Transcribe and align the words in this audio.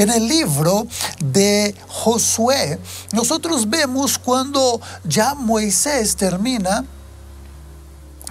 En 0.00 0.08
el 0.08 0.28
libro 0.28 0.86
de 1.22 1.74
Josué, 1.86 2.78
nosotros 3.12 3.68
vemos 3.68 4.18
cuando 4.18 4.80
ya 5.04 5.34
Moisés 5.34 6.16
termina 6.16 6.86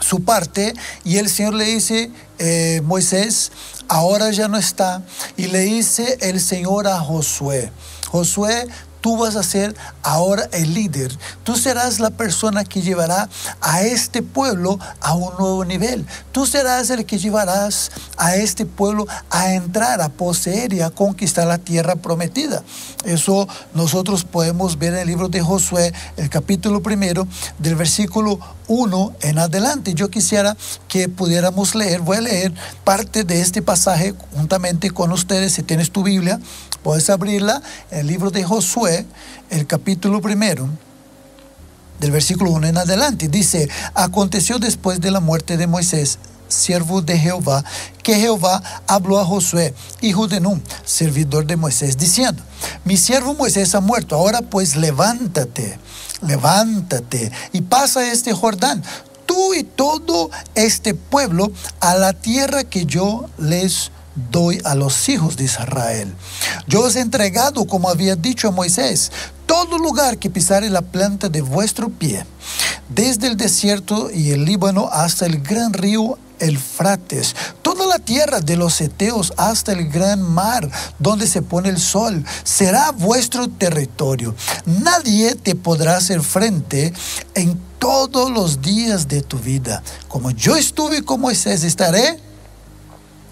su 0.02 0.24
parte 0.24 0.74
y 1.04 1.18
el 1.18 1.30
Señor 1.30 1.54
le 1.54 1.66
dice, 1.66 2.12
eh, 2.40 2.82
Moisés, 2.84 3.52
ahora 3.88 4.32
ya 4.32 4.48
no 4.48 4.58
está. 4.58 5.04
Y 5.38 5.46
le 5.46 5.60
dice 5.60 6.18
el 6.22 6.42
Señor 6.42 6.88
a 6.88 7.00
Josué, 7.02 7.72
Josué, 8.10 8.68
tú 9.02 9.18
vas 9.18 9.36
a 9.36 9.44
ser 9.44 9.76
ahora 10.04 10.48
el 10.52 10.74
líder. 10.74 11.16
Tú 11.44 11.56
serás 11.56 12.00
la 12.00 12.12
persona 12.12 12.64
que 12.64 12.82
llevará 12.82 13.30
a 13.62 13.82
este 13.82 14.22
pueblo 14.22 14.80
a 15.02 15.14
un 15.16 15.36
nuevo 15.38 15.66
nivel. 15.66 16.06
Tú 16.32 16.46
serás 16.46 16.90
el 16.90 17.06
que 17.06 17.18
llevarás 17.18 17.92
a 18.18 18.36
este 18.36 18.66
pueblo 18.66 19.08
a 19.30 19.54
entrar, 19.54 20.02
a 20.02 20.10
poseer 20.10 20.74
y 20.74 20.82
a 20.82 20.90
conquistar 20.90 21.48
la 21.48 21.58
tierra 21.58 21.96
prometida. 21.96 22.64
Eso 23.06 23.48
nosotros 23.74 24.24
podemos 24.24 24.78
ver 24.78 24.94
en 24.94 25.00
el 25.00 25.08
libro 25.08 25.30
de 25.30 25.42
Josué, 25.42 25.94
el 26.18 26.30
capítulo 26.30 26.82
primero, 26.82 27.28
del 27.58 27.76
versículo 27.76 28.40
1 28.70 29.16
en 29.22 29.40
adelante. 29.40 29.94
Yo 29.94 30.10
quisiera 30.10 30.56
que 30.88 31.10
pudiéramos 31.10 31.76
leer, 31.76 32.00
voy 32.00 32.18
a 32.18 32.22
leer 32.22 32.54
parte 32.86 33.26
de 33.26 33.42
este 33.42 33.62
pasaje 33.62 34.14
juntamente 34.34 34.92
con 34.92 35.12
ustedes. 35.12 35.54
Si 35.54 35.64
tienes 35.64 35.92
tu 35.92 36.04
Biblia, 36.04 36.40
puedes 36.84 37.10
abrirla, 37.10 37.62
el 37.92 38.08
libro 38.08 38.32
de 38.32 38.46
Josué, 38.46 39.06
el 39.50 39.68
capítulo 39.68 40.22
primero 40.22 40.70
del 42.00 42.12
versículo 42.12 42.52
1 42.52 42.68
en 42.68 42.78
adelante. 42.78 43.28
Dice, 43.28 43.68
aconteció 43.94 44.60
después 44.60 45.02
de 45.02 45.12
la 45.12 45.20
muerte 45.20 45.58
de 45.58 45.68
Moisés, 45.68 46.20
siervo 46.48 47.02
de 47.02 47.18
Jehová, 47.18 47.64
que 48.04 48.16
Jehová 48.16 48.62
habló 48.88 49.20
a 49.20 49.26
Josué, 49.26 49.74
hijo 50.02 50.28
de 50.28 50.40
Nun, 50.40 50.64
servidor 50.86 51.46
de 51.46 51.58
Moisés, 51.58 51.98
diciendo, 51.98 52.42
mi 52.86 52.98
siervo 52.98 53.34
Moisés 53.36 53.76
ha 53.76 53.82
muerto, 53.82 54.16
ahora 54.16 54.42
pues 54.42 54.76
levántate, 54.76 55.78
levántate 56.22 57.32
y 57.54 57.62
pasa 57.62 58.12
este 58.12 58.34
Jordán, 58.34 58.84
tú 59.26 59.54
y 59.54 59.64
todo 59.64 60.30
este 60.56 60.94
pueblo 60.94 61.52
a 61.80 61.96
la 61.96 62.14
tierra 62.14 62.64
que 62.64 62.86
yo 62.86 63.26
les 63.38 63.92
doy 64.32 64.60
a 64.66 64.76
los 64.76 65.08
hijos 65.08 65.38
de 65.38 65.46
Israel. 65.46 66.14
Yo 66.68 66.82
os 66.82 66.96
he 66.96 67.00
entregado, 67.00 67.66
como 67.66 67.90
había 67.90 68.16
dicho 68.16 68.48
a 68.48 68.52
Moisés, 68.52 69.12
todo 69.46 69.78
lugar 69.78 70.18
que 70.18 70.30
pisare 70.30 70.70
la 70.70 70.82
planta 70.82 71.30
de 71.30 71.42
vuestro 71.42 71.90
pie, 71.90 72.26
desde 72.90 73.28
el 73.28 73.38
desierto 73.38 74.12
y 74.12 74.32
el 74.32 74.46
Líbano 74.46 74.90
hasta 74.92 75.26
el 75.26 75.42
gran 75.42 75.74
río 75.74 76.18
Eufrates, 76.40 77.36
toda 77.62 77.86
la 77.86 78.00
tierra 78.00 78.40
de 78.40 78.58
los 78.58 78.80
Eteos 78.82 79.34
hasta 79.38 79.72
el 79.72 79.90
gran 79.90 80.22
mar 80.22 80.70
donde 81.00 81.28
se 81.28 81.42
pone 81.42 81.70
el 81.70 81.80
sol, 81.80 82.26
será 82.44 82.92
vuestro 82.92 83.50
territorio. 83.50 84.36
Nadie 84.66 85.36
te 85.36 85.56
podrá 85.56 85.98
hacer 85.98 86.22
frente 86.22 86.94
en 87.36 87.60
todos 87.80 88.32
los 88.32 88.62
días 88.62 89.08
de 89.08 89.22
tu 89.22 89.38
vida. 89.38 89.82
Como 90.08 90.32
yo 90.32 90.56
estuve 90.56 91.04
con 91.04 91.22
Moisés, 91.22 91.64
estaré 91.64 92.20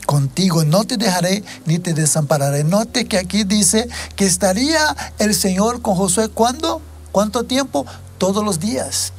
contigo, 0.06 0.64
no 0.64 0.86
te 0.86 0.98
dejaré 0.98 1.44
ni 1.66 1.80
te 1.80 1.94
desampararé. 1.94 2.64
Note 2.64 3.06
que 3.06 3.18
aquí 3.18 3.44
dice 3.44 3.88
que 4.16 4.26
estaría 4.26 4.96
el 5.20 5.36
Señor 5.36 5.82
con 5.82 5.96
Josué 5.96 6.30
cuando, 6.30 6.82
¿cuánto 7.12 7.44
tiempo? 7.44 7.86
Todos 8.18 8.44
los 8.44 8.60
días 8.60 9.14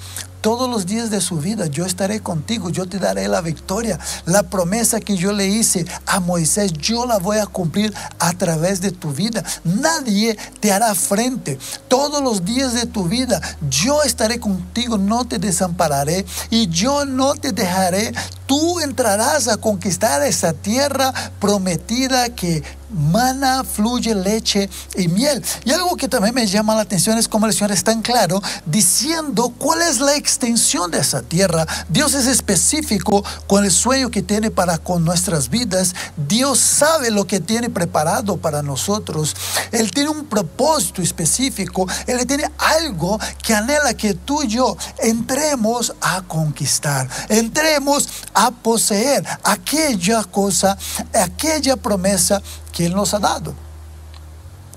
todos 0.48 0.70
los 0.70 0.86
días 0.86 1.10
de 1.10 1.20
su 1.20 1.36
vida. 1.36 1.66
Yo 1.66 1.84
estaré 1.84 2.20
contigo, 2.20 2.70
yo 2.70 2.88
te 2.88 2.98
daré 2.98 3.28
la 3.28 3.42
victoria. 3.42 3.98
La 4.24 4.44
promesa 4.44 4.98
que 4.98 5.14
yo 5.14 5.30
le 5.30 5.46
hice 5.46 5.84
a 6.06 6.20
Moisés, 6.20 6.72
yo 6.72 7.04
la 7.04 7.18
voy 7.18 7.36
a 7.36 7.44
cumplir 7.44 7.92
a 8.18 8.32
través 8.32 8.80
de 8.80 8.90
tu 8.90 9.12
vida. 9.12 9.44
Nadie 9.62 10.38
te 10.60 10.72
hará 10.72 10.94
frente. 10.94 11.58
Todos 11.88 12.22
los 12.22 12.46
días 12.46 12.72
de 12.72 12.86
tu 12.86 13.04
vida, 13.04 13.42
yo 13.68 14.02
estaré 14.02 14.40
contigo, 14.40 14.96
no 14.96 15.26
te 15.26 15.38
desampararé 15.38 16.24
y 16.48 16.68
yo 16.68 17.04
no 17.04 17.34
te 17.34 17.52
dejaré. 17.52 18.14
Tú 18.46 18.80
entrarás 18.80 19.48
a 19.48 19.58
conquistar 19.58 20.22
esa 20.22 20.54
tierra 20.54 21.12
prometida 21.38 22.30
que 22.30 22.62
mana, 22.90 23.64
fluye 23.64 24.14
leche 24.14 24.68
y 24.96 25.08
miel. 25.08 25.44
Y 25.64 25.72
algo 25.72 25.96
que 25.96 26.08
también 26.08 26.34
me 26.34 26.46
llama 26.46 26.74
la 26.74 26.82
atención 26.82 27.18
es 27.18 27.28
como 27.28 27.46
el 27.46 27.52
Señor 27.52 27.72
es 27.72 27.84
tan 27.84 28.02
claro 28.02 28.42
diciendo 28.66 29.52
cuál 29.58 29.82
es 29.82 30.00
la 30.00 30.16
extensión 30.16 30.90
de 30.90 30.98
esa 30.98 31.22
tierra. 31.22 31.66
Dios 31.88 32.14
es 32.14 32.26
específico 32.26 33.24
con 33.46 33.64
el 33.64 33.70
sueño 33.70 34.10
que 34.10 34.22
tiene 34.22 34.50
para 34.50 34.78
con 34.78 35.04
nuestras 35.04 35.48
vidas. 35.50 35.94
Dios 36.28 36.58
sabe 36.58 37.10
lo 37.10 37.26
que 37.26 37.40
tiene 37.40 37.70
preparado 37.70 38.36
para 38.36 38.62
nosotros. 38.62 39.34
Él 39.72 39.90
tiene 39.90 40.10
un 40.10 40.26
propósito 40.26 41.02
específico. 41.02 41.86
Él 42.06 42.26
tiene 42.26 42.50
algo 42.58 43.18
que 43.42 43.54
anhela 43.54 43.94
que 43.94 44.14
tú 44.14 44.42
y 44.42 44.48
yo 44.48 44.76
entremos 44.98 45.94
a 46.00 46.22
conquistar. 46.22 47.08
Entremos 47.28 48.08
a 48.34 48.50
poseer 48.50 49.24
aquella 49.42 50.24
cosa, 50.24 50.76
aquella 51.12 51.76
promesa 51.76 52.42
que 52.72 52.86
Él 52.86 52.94
nos 52.94 53.14
ha 53.14 53.18
dado. 53.18 53.54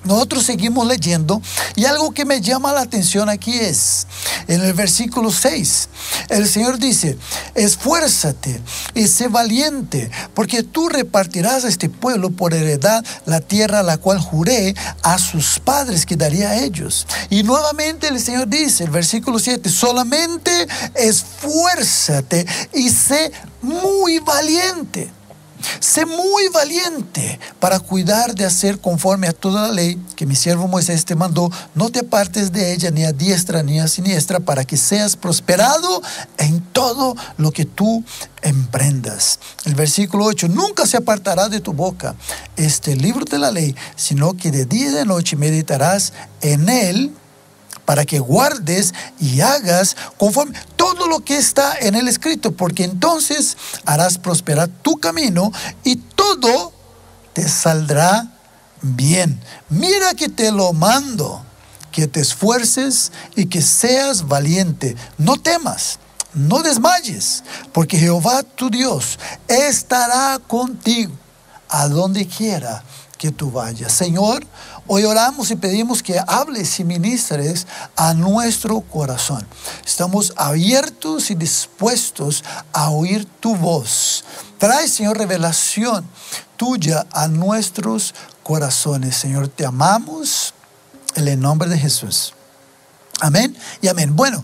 Nosotros 0.04 0.44
seguimos 0.44 0.88
leyendo 0.88 1.44
y 1.76 1.86
algo 1.86 2.12
que 2.12 2.26
me 2.26 2.42
llama 2.42 2.74
la 2.74 2.82
atención 2.82 3.30
aquí 3.30 3.60
es, 3.60 4.08
en 4.48 4.62
el 4.62 4.74
versículo 4.74 5.32
6, 5.32 5.90
el 6.30 6.50
Señor 6.50 6.80
dice, 6.80 7.20
esfuérzate 7.54 8.60
y 8.96 9.08
sé 9.08 9.28
valiente, 9.28 10.10
porque 10.34 10.64
tú 10.64 10.90
repartirás 10.90 11.66
a 11.66 11.68
este 11.68 11.88
pueblo 11.88 12.32
por 12.32 12.56
heredad 12.56 13.06
la 13.28 13.42
tierra 13.42 13.82
a 13.82 13.84
la 13.84 13.98
cual 13.98 14.18
juré 14.18 14.74
a 15.04 15.20
sus 15.20 15.60
padres 15.60 16.08
que 16.08 16.16
daría 16.16 16.50
a 16.50 16.58
ellos. 16.58 17.06
Y 17.30 17.44
nuevamente 17.44 18.08
el 18.08 18.20
Señor 18.20 18.48
dice, 18.48 18.86
el 18.86 18.90
versículo 18.90 19.38
7, 19.38 19.70
solamente 19.70 20.68
esfuérzate 20.96 22.48
y 22.74 22.90
sé 22.90 23.32
muy 23.62 24.18
valiente. 24.18 25.12
Sé 25.80 26.06
muy 26.06 26.48
valiente 26.54 27.40
para 27.60 27.80
cuidar 27.80 28.36
de 28.36 28.46
hacer 28.46 28.80
conforme 28.80 29.28
a 29.28 29.34
toda 29.34 29.68
la 29.68 29.74
ley 29.74 30.00
que 30.16 30.26
mi 30.26 30.36
siervo 30.36 30.68
Moisés 30.68 31.06
te 31.06 31.16
mandó. 31.16 31.52
No 31.76 31.90
te 31.90 32.00
apartes 32.00 32.52
de 32.52 32.74
ella 32.74 32.92
ni 32.92 33.04
a 33.04 33.12
diestra 33.12 33.64
ni 33.64 33.80
a 33.80 33.88
siniestra 33.88 34.40
para 34.40 34.66
que 34.66 34.78
seas 34.78 35.16
prosperado 35.16 36.02
en 36.38 36.62
todo 36.72 37.16
lo 37.38 37.52
que 37.52 37.66
tú 37.66 38.04
emprendas. 38.42 39.40
El 39.66 39.76
versículo 39.76 40.26
8, 40.26 40.48
nunca 40.48 40.86
se 40.86 40.98
apartará 40.98 41.50
de 41.50 41.60
tu 41.60 41.74
boca 41.74 42.16
este 42.56 42.96
libro 42.96 43.26
de 43.26 43.40
la 43.40 43.52
ley, 43.52 43.76
sino 43.96 44.36
que 44.36 44.52
de 44.52 44.66
día 44.66 44.90
y 44.90 44.92
de 44.92 45.06
noche 45.06 45.36
meditarás 45.36 46.14
en 46.42 46.70
él 46.70 47.12
para 47.92 48.06
que 48.06 48.20
guardes 48.20 48.94
y 49.20 49.42
hagas 49.42 49.98
conforme 50.18 50.58
todo 50.78 51.08
lo 51.08 51.20
que 51.20 51.38
está 51.38 51.78
en 51.78 51.94
el 51.96 52.08
escrito, 52.08 52.54
porque 52.54 52.86
entonces 52.86 53.58
harás 53.84 54.18
prosperar 54.18 54.70
tu 54.70 54.98
camino 54.98 55.52
y 55.84 55.98
todo 55.98 56.72
te 57.34 57.46
saldrá 57.50 58.32
bien. 58.82 59.42
Mira 59.68 60.14
que 60.14 60.30
te 60.30 60.54
lo 60.54 60.72
mando, 60.72 61.44
que 61.92 62.08
te 62.08 62.22
esfuerces 62.22 63.12
y 63.36 63.48
que 63.48 63.62
seas 63.62 64.26
valiente. 64.26 64.96
No 65.18 65.36
temas. 65.36 66.00
No 66.34 66.64
desmayes, 66.64 67.44
porque 67.74 67.98
Jehová 67.98 68.44
tu 68.44 68.70
Dios 68.70 69.20
estará 69.50 70.40
contigo 70.40 71.12
a 71.68 71.90
donde 71.90 72.26
quiera 72.26 72.86
que 73.22 73.32
tú 73.32 73.52
vayas. 73.52 73.94
Señor, 73.94 74.44
Hoy 74.94 75.06
oramos 75.06 75.52
y 75.52 75.56
pedimos 75.56 76.04
que 76.04 76.20
hables 76.28 76.78
y 76.82 76.84
ministres 76.84 77.66
a 77.96 78.14
nuestro 78.14 78.82
corazón. 78.82 79.48
Estamos 79.86 80.34
abiertos 80.36 81.32
y 81.32 81.36
dispuestos 81.36 82.44
a 82.74 82.90
oír 82.90 83.26
tu 83.40 83.56
voz. 83.56 84.26
Trae, 84.58 84.90
Señor, 84.90 85.18
revelación 85.18 86.06
tuya 86.58 87.06
a 87.14 87.30
nuestros 87.30 88.14
corazones. 88.44 89.16
Señor, 89.16 89.48
te 89.48 89.66
amamos 89.66 90.54
en 91.16 91.30
el 91.30 91.40
nombre 91.40 91.70
de 91.70 91.78
Jesús. 91.78 92.34
Amén 93.22 93.56
y 93.82 93.88
amén. 93.88 94.14
Bueno, 94.14 94.44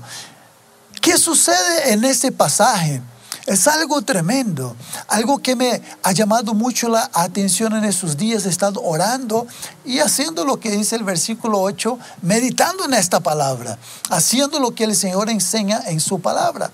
¿qué 1.02 1.18
sucede 1.18 1.92
en 1.92 2.06
este 2.06 2.31
pasaje? 2.31 3.02
Es 3.48 3.66
algo 3.66 4.02
tremendo, 4.02 4.76
algo 5.08 5.40
que 5.40 5.56
me 5.56 5.82
ha 6.04 6.12
llamado 6.12 6.54
mucho 6.54 6.90
la 6.90 7.10
atención 7.14 7.78
en 7.78 7.86
estos 7.86 8.18
días. 8.18 8.46
He 8.46 8.50
estado 8.50 8.82
orando 8.84 9.48
y 9.86 10.00
haciendo 10.00 10.44
lo 10.44 10.60
que 10.60 10.70
dice 10.70 10.98
el 10.98 11.06
versículo 11.06 11.62
8, 11.62 11.98
meditando 12.24 12.84
en 12.84 12.94
esta 12.94 13.22
palabra, 13.22 13.80
haciendo 14.10 14.60
lo 14.60 14.76
que 14.76 14.84
el 14.84 14.94
Señor 14.98 15.30
enseña 15.30 15.82
en 15.86 16.02
su 16.02 16.20
palabra. 16.20 16.72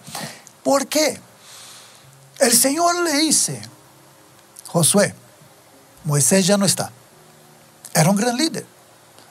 ¿Por 0.64 0.88
qué? 0.88 1.22
El 2.40 2.58
Señor 2.58 3.04
le 3.04 3.18
dice, 3.18 3.62
Josué, 4.70 5.14
Moisés 6.06 6.48
ya 6.48 6.58
no 6.58 6.66
está. 6.66 6.92
Era 7.94 8.10
un 8.10 8.16
gran 8.16 8.36
líder. 8.36 8.66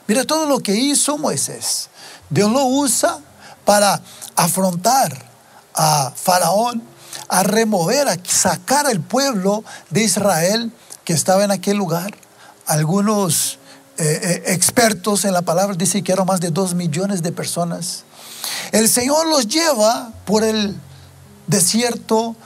Mira 0.07 0.25
todo 0.25 0.47
lo 0.47 0.61
que 0.61 0.77
hizo 0.77 1.19
Moisés. 1.19 1.89
Dios 2.31 2.53
lo 2.53 2.67
usa 2.67 3.19
para 3.65 4.01
afrontar 4.37 5.29
a 5.75 6.13
Faraón, 6.15 6.92
a 7.29 7.43
remover, 7.43 8.09
a 8.09 8.17
sacar 8.25 8.87
al 8.87 9.01
pueblo 9.01 9.65
de 9.91 10.05
Israel 10.05 10.73
que 11.05 11.13
estaba 11.13 11.45
en 11.45 11.51
aquel 11.51 11.77
lugar. 11.77 12.15
Algunos 12.67 13.59
eh, 13.99 14.43
expertos 14.47 15.25
en 15.25 15.33
la 15.33 15.43
palabra 15.43 15.75
dicen 15.77 16.03
que 16.03 16.13
eran 16.13 16.27
más 16.27 16.41
de 16.41 16.51
dos 16.51 16.75
millones 16.75 17.23
de 17.23 17.33
personas. 17.33 18.05
El 18.73 18.89
Señor 18.89 19.27
los 19.27 19.47
lleva 19.47 20.13
por 20.25 20.45
el 20.45 20.77
desierto. 21.47 22.37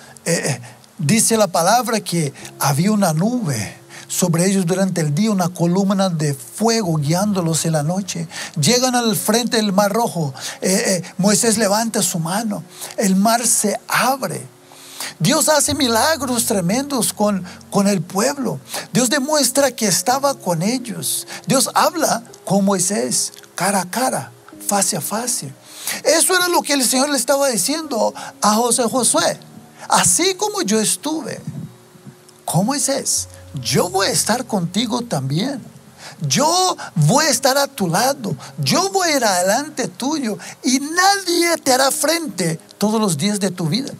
dice 0.98 1.36
la 1.36 1.46
palabra 1.46 2.00
que 2.00 2.32
había 2.58 2.90
una 2.90 3.12
nube 3.12 3.76
sobre 4.08 4.46
ellos 4.46 4.66
durante 4.66 5.00
el 5.00 5.14
día 5.14 5.30
una 5.30 5.48
columna 5.48 6.08
de 6.08 6.34
fuego 6.34 6.96
guiándolos 6.96 7.64
en 7.64 7.72
la 7.72 7.82
noche. 7.82 8.28
Llegan 8.60 8.94
al 8.94 9.16
frente 9.16 9.56
del 9.56 9.72
mar 9.72 9.92
rojo. 9.92 10.32
Eh, 10.60 11.02
eh, 11.02 11.02
Moisés 11.18 11.58
levanta 11.58 12.02
su 12.02 12.18
mano. 12.18 12.62
El 12.96 13.16
mar 13.16 13.46
se 13.46 13.78
abre. 13.88 14.46
Dios 15.19 15.48
hace 15.48 15.75
milagros 15.75 16.46
tremendos 16.46 17.12
con, 17.12 17.44
con 17.70 17.88
el 17.88 18.02
pueblo. 18.02 18.60
Dios 18.93 19.10
demuestra 19.10 19.70
que 19.70 19.87
estaba 19.87 20.34
con 20.34 20.62
ellos. 20.62 21.26
Dios 21.46 21.70
habla 21.75 22.22
con 22.44 22.64
Moisés 22.64 23.32
cara 23.56 23.81
a 23.81 23.90
cara, 23.90 24.31
face 24.69 24.96
a 24.96 25.00
face. 25.00 25.52
Eso 26.04 26.37
era 26.37 26.48
lo 26.48 26.62
que 26.62 26.75
el 26.75 26.84
Señor 26.84 27.08
le 27.08 27.16
estaba 27.16 27.48
diciendo 27.48 28.14
a 28.40 28.54
José 28.54 28.84
Josué. 28.84 29.38
Así 29.88 30.34
como 30.34 30.62
yo 30.62 30.81
estuve 30.81 31.40
con 32.44 32.66
Moisés, 32.66 33.28
yo 33.54 33.88
voy 33.88 34.08
a 34.08 34.10
estar 34.10 34.46
contigo 34.46 35.02
también. 35.02 35.62
Yo 36.20 36.76
voy 36.94 37.26
a 37.26 37.31
estar 37.31 37.58
a 37.58 37.66
tu 37.66 37.88
lado. 37.88 38.37
Yo 38.58 38.90
voy 38.90 39.10
a 39.10 39.16
ir 39.16 39.25
adelante 39.25 39.88
tuyo 39.88 40.38
y 40.62 40.81
nadie 40.81 41.56
te 41.62 41.72
hará 41.72 41.90
frente 41.90 42.58
todos 42.78 43.00
los 43.00 43.16
días 43.16 43.40
de 43.40 43.50
tu 43.50 43.66
vida. 43.66 43.92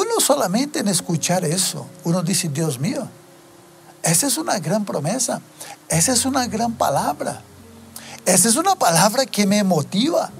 Uno 0.00 0.18
solamente 0.18 0.78
en 0.78 0.88
escuchar 0.88 1.44
eso, 1.44 1.86
uno 2.04 2.22
dice, 2.22 2.48
Dios 2.48 2.78
mío, 2.78 3.06
esa 4.02 4.26
es 4.26 4.38
una 4.38 4.58
gran 4.58 4.86
promesa. 4.86 5.42
Esa 5.88 6.12
es 6.12 6.24
una 6.24 6.46
gran 6.46 6.72
palabra. 6.72 7.42
Esa 8.24 8.48
es 8.48 8.56
una 8.56 8.76
palabra 8.76 9.26
que 9.26 9.46
me 9.46 9.62
motiva. 9.62 10.30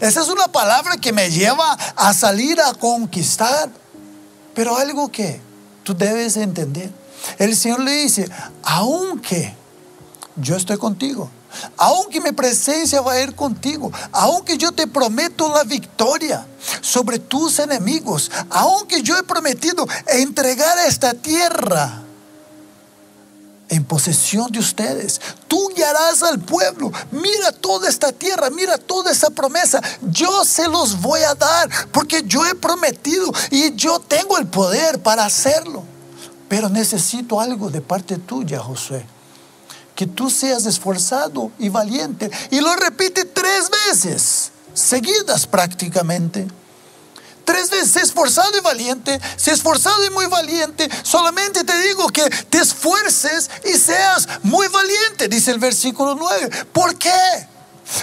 Esa 0.00 0.22
es 0.22 0.28
una 0.28 0.48
palabra 0.48 0.96
que 0.96 1.12
me 1.12 1.30
lleva 1.30 1.72
a 1.94 2.14
salir 2.14 2.58
a 2.58 2.72
conquistar. 2.72 3.68
Pero 4.54 4.78
algo 4.78 5.10
que 5.10 5.42
tú 5.84 5.94
debes 5.94 6.38
entender 6.38 6.90
el 7.38 7.54
Señor 7.54 7.80
le 7.80 7.92
dice, 7.92 8.28
aunque 8.62 9.54
yo 10.36 10.56
estoy 10.56 10.78
contigo, 10.78 11.30
aunque 11.76 12.20
mi 12.20 12.32
presencia 12.32 13.00
va 13.00 13.12
a 13.12 13.20
ir 13.20 13.34
contigo, 13.34 13.90
aunque 14.12 14.56
yo 14.56 14.72
te 14.72 14.86
prometo 14.86 15.48
la 15.48 15.64
victoria 15.64 16.46
sobre 16.80 17.18
tus 17.18 17.58
enemigos, 17.58 18.30
aunque 18.50 19.02
yo 19.02 19.16
he 19.16 19.22
prometido 19.22 19.86
entregar 20.06 20.78
esta 20.86 21.14
tierra 21.14 22.02
en 23.72 23.84
posesión 23.84 24.52
de 24.52 24.58
ustedes. 24.58 25.18
Tú 25.48 25.70
guiarás 25.74 26.22
al 26.22 26.38
pueblo. 26.38 26.92
Mira 27.10 27.52
toda 27.52 27.88
esta 27.88 28.12
tierra, 28.12 28.50
mira 28.50 28.76
toda 28.76 29.10
esa 29.10 29.30
promesa. 29.30 29.80
Yo 30.02 30.44
se 30.44 30.68
los 30.68 31.00
voy 31.00 31.22
a 31.22 31.34
dar 31.34 31.70
porque 31.90 32.22
yo 32.26 32.44
he 32.44 32.54
prometido 32.54 33.32
y 33.50 33.74
yo 33.74 33.98
tengo 33.98 34.36
el 34.36 34.46
poder 34.46 35.00
para 35.00 35.24
hacerlo. 35.24 35.84
Pero 36.50 36.68
necesito 36.68 37.40
algo 37.40 37.70
de 37.70 37.80
parte 37.80 38.18
tuya, 38.18 38.60
Josué. 38.60 39.06
Tú 40.06 40.30
seas 40.30 40.66
esforzado 40.66 41.50
y 41.58 41.68
valiente. 41.68 42.30
Y 42.50 42.60
lo 42.60 42.74
repite 42.76 43.24
tres 43.24 43.70
veces, 43.86 44.52
seguidas 44.74 45.46
prácticamente. 45.46 46.46
Tres 47.44 47.70
veces, 47.70 48.04
esforzado 48.04 48.56
y 48.56 48.60
valiente, 48.60 49.20
sé 49.36 49.50
esforzado 49.52 50.04
y 50.06 50.10
muy 50.10 50.26
valiente. 50.26 50.88
Solamente 51.02 51.64
te 51.64 51.76
digo 51.80 52.08
que 52.08 52.28
te 52.48 52.58
esfuerces 52.58 53.50
y 53.64 53.76
seas 53.76 54.28
muy 54.42 54.68
valiente, 54.68 55.28
dice 55.28 55.50
el 55.50 55.58
versículo 55.58 56.14
9. 56.14 56.66
¿Por 56.72 56.96
qué? 56.96 57.10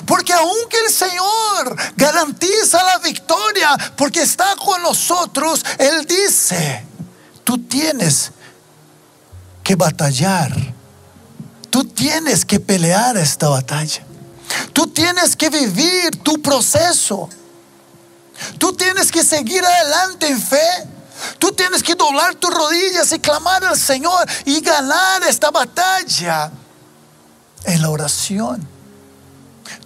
Porque 0.06 0.34
aunque 0.34 0.78
el 0.86 0.92
Señor 0.92 1.76
garantiza 1.96 2.84
la 2.84 3.00
victoria, 3.00 3.76
porque 3.96 4.22
está 4.22 4.56
con 4.58 4.82
nosotros, 4.84 5.66
Él 5.78 6.06
dice, 6.06 6.86
tú 7.44 7.58
tienes 7.58 8.32
que 9.64 9.76
batallar. 9.76 10.69
Tú 11.80 11.86
tienes 11.86 12.44
que 12.44 12.60
pelear 12.60 13.16
esta 13.16 13.48
batalla. 13.48 14.04
Tú 14.74 14.88
tienes 14.88 15.34
que 15.34 15.50
vivir 15.50 16.22
tu 16.22 16.42
proceso. 16.42 17.30
Tú 18.58 18.74
tienes 18.74 19.10
que 19.10 19.24
seguir 19.24 19.64
adelante 19.64 20.28
en 20.28 20.42
fe. 20.42 20.90
Tú 21.38 21.54
tienes 21.54 21.82
que 21.82 21.96
doblar 21.96 22.36
tus 22.36 22.54
rodillas 22.54 23.10
y 23.14 23.20
clamar 23.20 23.64
al 23.64 23.80
Señor 23.80 24.28
y 24.44 24.60
ganar 24.60 25.24
esta 25.24 25.52
batalla 25.52 26.52
en 27.64 27.82
la 27.82 27.90
oración. 27.90 28.68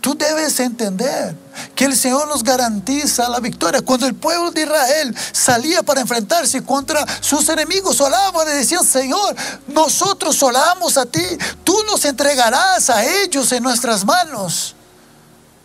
Tú 0.01 0.15
debes 0.15 0.59
entender 0.59 1.35
que 1.75 1.85
el 1.85 1.95
Señor 1.95 2.27
nos 2.27 2.43
garantiza 2.43 3.29
la 3.29 3.39
victoria. 3.39 3.81
Cuando 3.81 4.05
el 4.05 4.15
pueblo 4.15 4.51
de 4.51 4.63
Israel 4.63 5.15
salía 5.31 5.83
para 5.83 6.01
enfrentarse 6.01 6.63
contra 6.63 7.05
sus 7.21 7.47
enemigos, 7.49 8.01
oraban 8.01 8.47
y 8.47 8.51
decían, 8.51 8.85
Señor, 8.85 9.35
nosotros 9.67 10.41
oramos 10.43 10.97
a 10.97 11.05
ti, 11.05 11.23
tú 11.63 11.77
nos 11.85 12.03
entregarás 12.05 12.89
a 12.89 13.03
ellos 13.03 13.51
en 13.51 13.63
nuestras 13.63 14.03
manos. 14.03 14.75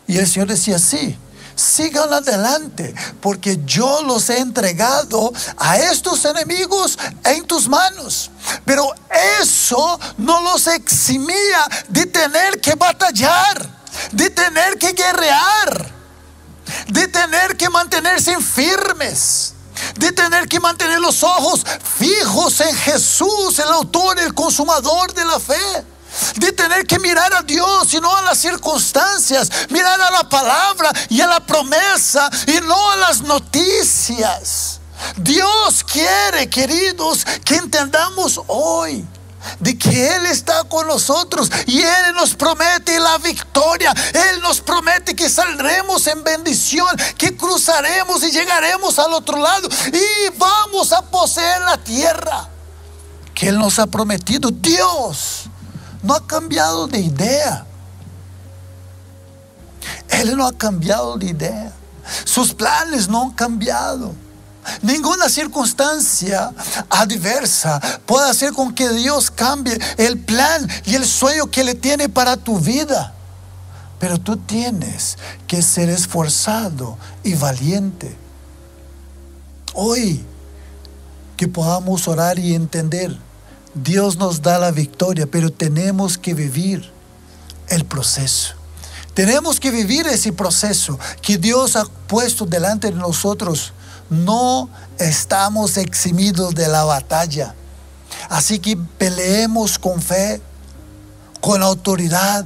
Y 0.07 0.19
el 0.19 0.27
Señor 0.27 0.49
decía, 0.49 0.79
sí, 0.79 1.19
sigan 1.55 2.13
adelante, 2.13 2.95
porque 3.21 3.59
yo 3.65 4.03
los 4.03 4.31
he 4.31 4.39
entregado 4.39 5.33
a 5.57 5.79
estos 5.79 6.25
enemigos 6.25 6.99
en 7.25 7.45
tus 7.47 7.69
manos. 7.69 8.31
Pero 8.65 8.93
eso 9.41 9.99
no 10.17 10.41
los 10.43 10.67
eximía 10.69 11.67
de 11.89 12.07
tener 12.07 12.61
que 12.61 12.75
batallar 12.75 13.78
de 14.13 14.31
tener 14.31 14.79
que 14.79 14.93
guerrear, 14.93 15.93
de 16.89 17.09
tener 17.09 17.57
que 17.57 17.69
mantenerse 17.69 18.37
firmes, 18.41 19.55
de 19.97 20.13
tener 20.13 20.49
que 20.49 20.61
mantener 20.61 21.01
los 21.01 21.23
ojos 21.23 21.65
fijos 21.99 22.61
en 22.61 22.75
Jesús, 22.77 23.59
el 23.59 23.69
autor, 23.69 24.19
el 24.19 24.35
consumador 24.35 25.13
de 25.15 25.25
la 25.25 25.39
fe. 25.39 25.85
De 26.37 26.53
tener 26.53 26.87
que 26.87 26.99
mirar 26.99 27.33
a 27.35 27.43
Dios 27.43 27.93
y 27.93 28.01
no 28.01 28.17
a 28.17 28.23
las 28.23 28.39
circunstancias, 28.39 29.51
mirar 29.69 30.01
a 30.01 30.11
la 30.11 30.29
palabra 30.29 30.91
y 31.11 31.21
a 31.21 31.27
la 31.27 31.45
promesa 31.45 32.31
y 32.47 32.61
no 32.63 32.91
a 32.91 32.97
las 32.97 33.21
noticias. 33.21 34.81
Dios 35.17 35.85
quiere, 35.85 36.49
queridos, 36.49 37.25
que 37.45 37.57
entendamos 37.57 38.41
hoy 38.47 39.07
de 39.61 39.77
que 39.77 40.17
Él 40.17 40.27
está 40.27 40.65
con 40.65 40.87
nosotros 40.87 41.51
y 41.67 41.81
Él 41.81 42.15
nos 42.15 42.35
promete 42.35 42.99
la 42.99 43.19
victoria. 43.19 43.93
Él 44.13 44.41
nos 44.43 44.61
promete 44.61 45.15
que 45.15 45.29
saldremos 45.29 46.07
en 46.07 46.23
bendición, 46.25 46.89
que 47.17 47.37
cruzaremos 47.37 48.23
y 48.23 48.31
llegaremos 48.31 48.99
al 48.99 49.13
otro 49.13 49.39
lado 49.39 49.69
y 49.93 50.39
vamos 50.39 50.93
a 50.93 51.03
poseer 51.03 51.61
la 51.63 51.77
tierra 51.79 52.49
que 53.35 53.49
Él 53.49 53.59
nos 53.59 53.79
ha 53.79 53.87
prometido. 53.87 54.51
Dios 54.51 55.45
no 56.03 56.15
ha 56.15 56.27
cambiado 56.27 56.87
de 56.87 56.99
idea. 56.99 57.65
Él 60.09 60.37
no 60.37 60.47
ha 60.47 60.53
cambiado 60.53 61.17
de 61.17 61.27
idea. 61.27 61.73
Sus 62.25 62.55
planes 62.55 63.09
no 63.09 63.23
han 63.23 63.31
cambiado. 63.33 64.15
Ninguna 64.83 65.29
circunstancia 65.29 66.53
adversa 66.89 67.81
puede 68.07 68.31
hacer 68.31 68.53
con 68.53 68.75
que 68.75 68.89
Dios 68.91 69.31
cambie 69.31 69.79
el 69.97 70.19
plan 70.19 70.69
y 70.85 70.95
el 70.95 71.07
sueño 71.07 71.51
que 71.51 71.65
le 71.65 71.75
tiene 71.75 72.09
para 72.09 72.37
tu 72.37 72.59
vida. 72.59 73.15
Pero 73.99 74.19
tú 74.19 74.37
tienes 74.37 75.19
que 75.47 75.63
ser 75.63 75.89
esforzado 75.89 76.99
y 77.25 77.35
valiente. 77.35 78.17
Hoy 79.75 80.25
que 81.37 81.49
podamos 81.49 82.09
orar 82.09 82.39
y 82.39 82.55
entender, 82.55 83.17
Dios 83.75 84.17
nos 84.17 84.43
da 84.43 84.59
la 84.59 84.73
victoria, 84.73 85.27
pero 85.31 85.51
tenemos 85.51 86.19
que 86.19 86.35
vivir 86.35 86.91
el 87.69 87.85
proceso. 87.85 88.55
Tenemos 89.15 89.59
que 89.59 89.71
vivir 89.71 90.07
ese 90.07 90.33
proceso 90.33 90.99
que 91.23 91.39
Dios 91.39 91.77
ha 91.77 91.85
puesto 91.85 92.47
delante 92.47 92.91
de 92.91 92.97
nosotros 92.97 93.73
no 94.11 94.69
estamos 94.99 95.77
eximidos 95.77 96.55
de 96.55 96.69
la 96.69 96.85
batalla. 96.85 97.55
Así 98.29 98.59
que 98.59 98.77
peleemos 98.77 99.79
con 99.79 100.01
fe, 100.01 100.41
con 101.41 101.63
autoridad. 101.63 102.45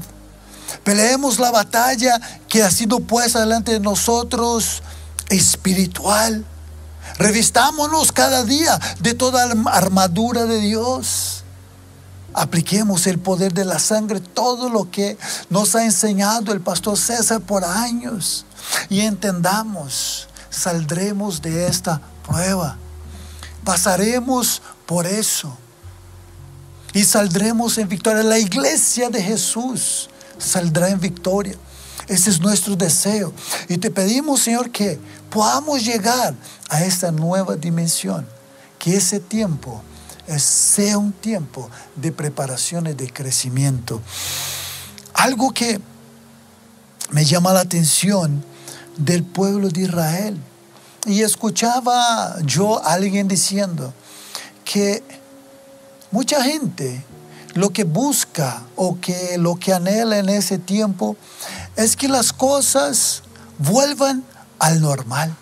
Peleemos 0.84 1.38
la 1.38 1.50
batalla 1.50 2.20
que 2.48 2.62
ha 2.62 2.70
sido 2.70 3.00
puesta 3.00 3.40
delante 3.40 3.72
de 3.72 3.80
nosotros 3.80 4.82
espiritual. 5.28 6.44
Revistámonos 7.18 8.12
cada 8.12 8.44
día 8.44 8.78
de 9.00 9.14
toda 9.14 9.44
armadura 9.66 10.44
de 10.46 10.60
Dios. 10.60 11.44
Apliquemos 12.34 13.06
el 13.06 13.18
poder 13.18 13.52
de 13.52 13.66
la 13.66 13.78
sangre, 13.78 14.20
todo 14.20 14.70
lo 14.70 14.90
que 14.90 15.18
nos 15.50 15.74
ha 15.74 15.84
enseñado 15.84 16.52
el 16.52 16.62
pastor 16.62 16.96
César 16.96 17.42
por 17.42 17.64
años. 17.64 18.46
Y 18.88 19.00
entendamos 19.00 20.28
saldremos 20.52 21.42
de 21.42 21.66
esta 21.66 22.00
prueba. 22.24 22.76
Pasaremos 23.64 24.62
por 24.86 25.06
eso. 25.06 25.58
y 26.94 27.04
saldremos 27.04 27.78
en 27.78 27.88
victoria. 27.88 28.22
La 28.22 28.38
iglesia 28.38 29.08
de 29.08 29.22
Jesús 29.22 30.10
saldrá 30.38 30.90
en 30.90 31.00
victoria. 31.00 31.56
Ese 32.06 32.28
es 32.28 32.38
nuestro 32.38 32.76
deseo. 32.76 33.32
Y 33.66 33.78
te 33.78 33.90
pedimos, 33.90 34.42
Señor, 34.42 34.70
que 34.70 35.00
podamos 35.30 35.82
llegar 35.82 36.34
a 36.68 36.84
esta 36.84 37.10
nueva 37.10 37.56
dimensión. 37.56 38.28
Que 38.78 38.96
ese 38.96 39.20
tiempo 39.20 39.82
sea 40.36 40.98
un 40.98 41.12
tiempo 41.12 41.70
de 41.96 42.12
preparación 42.12 42.86
y 42.86 42.92
de 42.92 43.10
crecimiento. 43.10 44.02
Algo 45.14 45.52
que 45.52 45.80
me 47.10 47.24
llama 47.24 47.54
la 47.54 47.60
atención 47.60 48.44
del 48.96 49.24
pueblo 49.24 49.68
de 49.68 49.82
Israel. 49.82 50.36
Y 51.06 51.22
escuchaba 51.22 52.36
yo 52.44 52.84
a 52.84 52.92
alguien 52.92 53.26
diciendo 53.28 53.92
que 54.64 55.02
mucha 56.10 56.42
gente 56.42 57.04
lo 57.54 57.70
que 57.70 57.84
busca 57.84 58.62
o 58.76 58.98
que 59.00 59.36
lo 59.38 59.56
que 59.56 59.72
anhela 59.72 60.18
en 60.18 60.28
ese 60.28 60.58
tiempo 60.58 61.16
es 61.76 61.96
que 61.96 62.08
las 62.08 62.32
cosas 62.32 63.22
vuelvan 63.58 64.24
al 64.58 64.80
normal. 64.80 65.34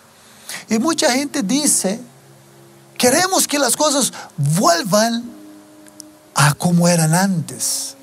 Y 0.69 0.79
mucha 0.79 1.13
gente 1.13 1.43
dice, 1.43 2.01
queremos 2.97 3.47
que 3.47 3.59
las 3.59 3.77
cosas 3.77 4.13
vuelvan 4.37 5.25
a 6.35 6.55
como 6.55 6.89
eran 6.89 7.15
antes. 7.15 7.97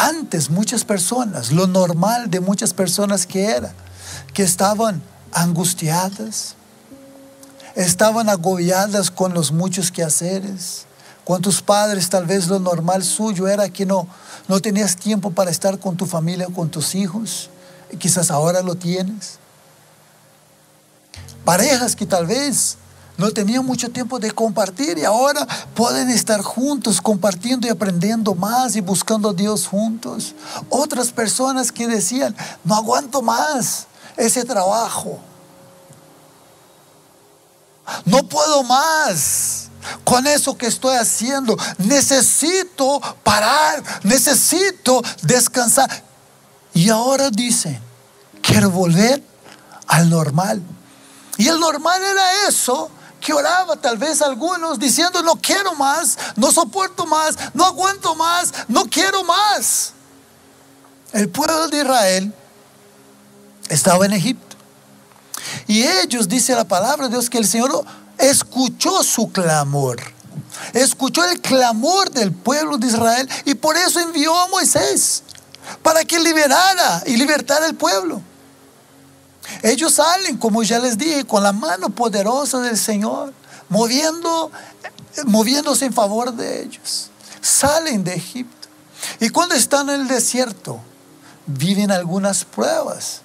Antes 0.00 0.48
muchas 0.48 0.84
personas, 0.84 1.50
lo 1.50 1.66
normal 1.66 2.30
de 2.30 2.38
muchas 2.38 2.72
personas 2.72 3.26
que 3.26 3.46
era, 3.46 3.72
que 4.32 4.44
estaban 4.44 5.02
angustiadas, 5.32 6.54
estaban 7.74 8.28
agobiadas 8.28 9.10
con 9.10 9.34
los 9.34 9.50
muchos 9.50 9.90
quehaceres, 9.90 10.86
con 11.24 11.42
tus 11.42 11.62
padres 11.62 12.08
tal 12.08 12.26
vez 12.26 12.46
lo 12.46 12.60
normal 12.60 13.02
suyo 13.02 13.48
era 13.48 13.70
que 13.70 13.86
no, 13.86 14.06
no 14.46 14.60
tenías 14.60 14.94
tiempo 14.94 15.32
para 15.32 15.50
estar 15.50 15.80
con 15.80 15.96
tu 15.96 16.06
familia 16.06 16.46
o 16.46 16.54
con 16.54 16.70
tus 16.70 16.94
hijos, 16.94 17.50
y 17.90 17.96
quizás 17.96 18.30
ahora 18.30 18.62
lo 18.62 18.76
tienes. 18.76 19.40
Parejas 21.44 21.96
que 21.96 22.06
tal 22.06 22.26
vez 22.26 22.76
no 23.18 23.32
tenían 23.32 23.66
mucho 23.66 23.90
tiempo 23.90 24.20
de 24.20 24.30
compartir 24.30 24.96
y 24.96 25.04
ahora 25.04 25.44
pueden 25.74 26.08
estar 26.08 26.40
juntos 26.40 27.00
compartiendo 27.00 27.66
y 27.66 27.70
aprendiendo 27.70 28.32
más 28.36 28.76
y 28.76 28.80
buscando 28.80 29.30
a 29.30 29.34
Dios 29.34 29.66
juntos. 29.66 30.36
Otras 30.70 31.10
personas 31.10 31.72
que 31.72 31.88
decían, 31.88 32.34
no 32.62 32.76
aguanto 32.76 33.20
más 33.20 33.88
ese 34.16 34.44
trabajo. 34.44 35.18
No 38.04 38.22
puedo 38.28 38.62
más 38.62 39.68
con 40.04 40.24
eso 40.28 40.56
que 40.56 40.68
estoy 40.68 40.94
haciendo. 40.94 41.56
Necesito 41.78 43.00
parar, 43.24 43.82
necesito 44.04 45.02
descansar. 45.22 46.04
Y 46.72 46.88
ahora 46.88 47.30
dicen, 47.30 47.80
quiero 48.42 48.70
volver 48.70 49.20
al 49.88 50.08
normal. 50.08 50.62
Y 51.36 51.48
el 51.48 51.58
normal 51.58 52.00
era 52.00 52.48
eso 52.48 52.92
que 53.28 53.34
oraba 53.34 53.76
tal 53.76 53.98
vez 53.98 54.22
algunos 54.22 54.78
diciendo, 54.78 55.22
no 55.22 55.36
quiero 55.36 55.74
más, 55.74 56.16
no 56.34 56.50
soporto 56.50 57.04
más, 57.04 57.36
no 57.52 57.62
aguanto 57.62 58.14
más, 58.14 58.54
no 58.68 58.86
quiero 58.86 59.22
más. 59.22 59.92
El 61.12 61.28
pueblo 61.28 61.68
de 61.68 61.76
Israel 61.76 62.32
estaba 63.68 64.06
en 64.06 64.14
Egipto. 64.14 64.56
Y 65.66 65.82
ellos, 65.82 66.26
dice 66.26 66.54
la 66.54 66.64
palabra 66.64 67.04
de 67.04 67.10
Dios, 67.10 67.28
que 67.28 67.36
el 67.36 67.46
Señor 67.46 67.84
escuchó 68.16 69.02
su 69.02 69.30
clamor. 69.30 70.00
Escuchó 70.72 71.22
el 71.26 71.38
clamor 71.42 72.10
del 72.10 72.32
pueblo 72.32 72.78
de 72.78 72.86
Israel 72.86 73.28
y 73.44 73.52
por 73.52 73.76
eso 73.76 74.00
envió 74.00 74.34
a 74.34 74.48
Moisés 74.48 75.22
para 75.82 76.02
que 76.02 76.18
liberara 76.18 77.02
y 77.04 77.18
libertara 77.18 77.66
el 77.66 77.74
pueblo. 77.74 78.22
Ellos 79.62 79.94
salen, 79.94 80.36
como 80.36 80.62
ya 80.62 80.78
les 80.78 80.96
dije, 80.98 81.24
con 81.24 81.42
la 81.42 81.52
mano 81.52 81.90
poderosa 81.90 82.60
del 82.60 82.78
Señor, 82.78 83.32
moviendo, 83.68 84.50
moviéndose 85.26 85.86
en 85.86 85.92
favor 85.92 86.32
de 86.32 86.62
ellos. 86.62 87.10
Salen 87.40 88.04
de 88.04 88.14
Egipto. 88.14 88.68
Y 89.20 89.30
cuando 89.30 89.54
están 89.54 89.88
en 89.90 90.02
el 90.02 90.08
desierto, 90.08 90.80
viven 91.46 91.90
algunas 91.90 92.44
pruebas. 92.44 93.22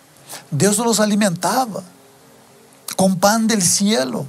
Dios 0.50 0.78
los 0.78 1.00
alimentaba 1.00 1.84
con 2.96 3.20
pan 3.20 3.48
del 3.48 3.62
cielo, 3.62 4.26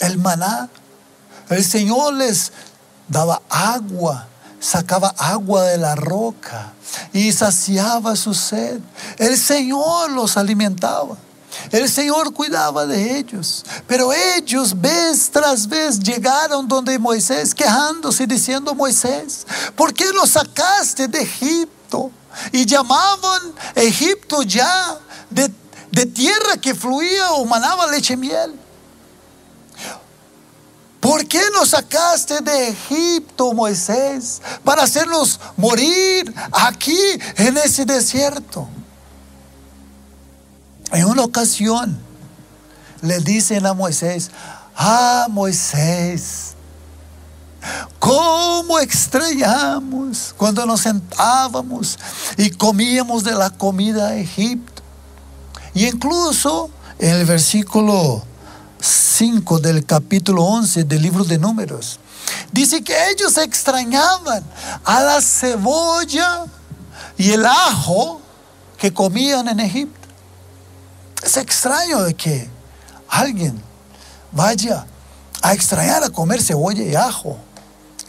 el 0.00 0.18
maná. 0.18 0.68
El 1.48 1.64
Señor 1.64 2.14
les 2.14 2.52
daba 3.08 3.42
agua, 3.48 4.28
sacaba 4.60 5.14
agua 5.18 5.64
de 5.64 5.78
la 5.78 5.94
roca 5.94 6.72
y 7.12 7.32
saciaba 7.32 8.14
su 8.14 8.34
sed. 8.34 8.80
El 9.18 9.36
Señor 9.36 10.10
los 10.10 10.36
alimentaba. 10.36 11.16
El 11.70 11.88
Señor 11.88 12.32
cuidaba 12.32 12.86
de 12.86 13.18
ellos, 13.18 13.64
pero 13.86 14.12
ellos 14.12 14.78
vez 14.80 15.30
tras 15.30 15.68
vez 15.68 15.98
llegaron 15.98 16.66
donde 16.66 16.98
Moisés 16.98 17.54
quejándose 17.54 18.26
diciendo, 18.26 18.74
Moisés, 18.74 19.46
¿por 19.74 19.92
qué 19.92 20.12
los 20.12 20.30
sacaste 20.30 21.08
de 21.08 21.22
Egipto? 21.22 22.10
Y 22.52 22.64
llamaban 22.64 23.54
Egipto 23.74 24.42
ya 24.42 24.98
de, 25.28 25.50
de 25.90 26.06
tierra 26.06 26.56
que 26.60 26.74
fluía 26.74 27.32
o 27.32 27.44
manaba 27.44 27.86
leche 27.88 28.14
y 28.14 28.16
miel. 28.16 28.54
¿Por 31.00 31.26
qué 31.26 31.40
nos 31.54 31.70
sacaste 31.70 32.40
de 32.40 32.68
Egipto, 32.68 33.54
Moisés, 33.54 34.42
para 34.62 34.82
hacernos 34.82 35.40
morir 35.56 36.32
aquí 36.52 36.98
en 37.36 37.56
ese 37.56 37.86
desierto? 37.86 38.68
En 40.92 41.04
una 41.04 41.22
ocasión 41.22 41.98
le 43.02 43.20
dicen 43.20 43.64
a 43.66 43.74
Moisés, 43.74 44.30
ah 44.76 45.26
Moisés, 45.30 46.54
¿cómo 47.98 48.78
extrañamos 48.78 50.34
cuando 50.36 50.66
nos 50.66 50.80
sentábamos 50.80 51.98
y 52.36 52.50
comíamos 52.50 53.24
de 53.24 53.32
la 53.32 53.50
comida 53.50 54.10
de 54.10 54.22
Egipto? 54.22 54.82
Y 55.74 55.86
incluso 55.86 56.70
en 56.98 57.14
el 57.14 57.24
versículo 57.24 58.24
5 58.80 59.60
del 59.60 59.84
capítulo 59.84 60.44
11 60.44 60.84
del 60.84 61.02
libro 61.02 61.24
de 61.24 61.38
números, 61.38 62.00
dice 62.52 62.82
que 62.82 62.94
ellos 63.10 63.36
extrañaban 63.38 64.44
a 64.84 65.00
la 65.00 65.20
cebolla 65.20 66.44
y 67.16 67.30
el 67.30 67.46
ajo 67.46 68.20
que 68.78 68.92
comían 68.92 69.48
en 69.48 69.60
Egipto. 69.60 69.99
Es 71.30 71.36
extraño 71.36 72.02
de 72.02 72.14
que 72.14 72.50
alguien 73.08 73.62
vaya 74.32 74.84
a 75.40 75.52
extrañar 75.52 76.02
a 76.02 76.10
comer 76.10 76.42
cebolla 76.42 76.82
y 76.82 76.96
ajo. 76.96 77.38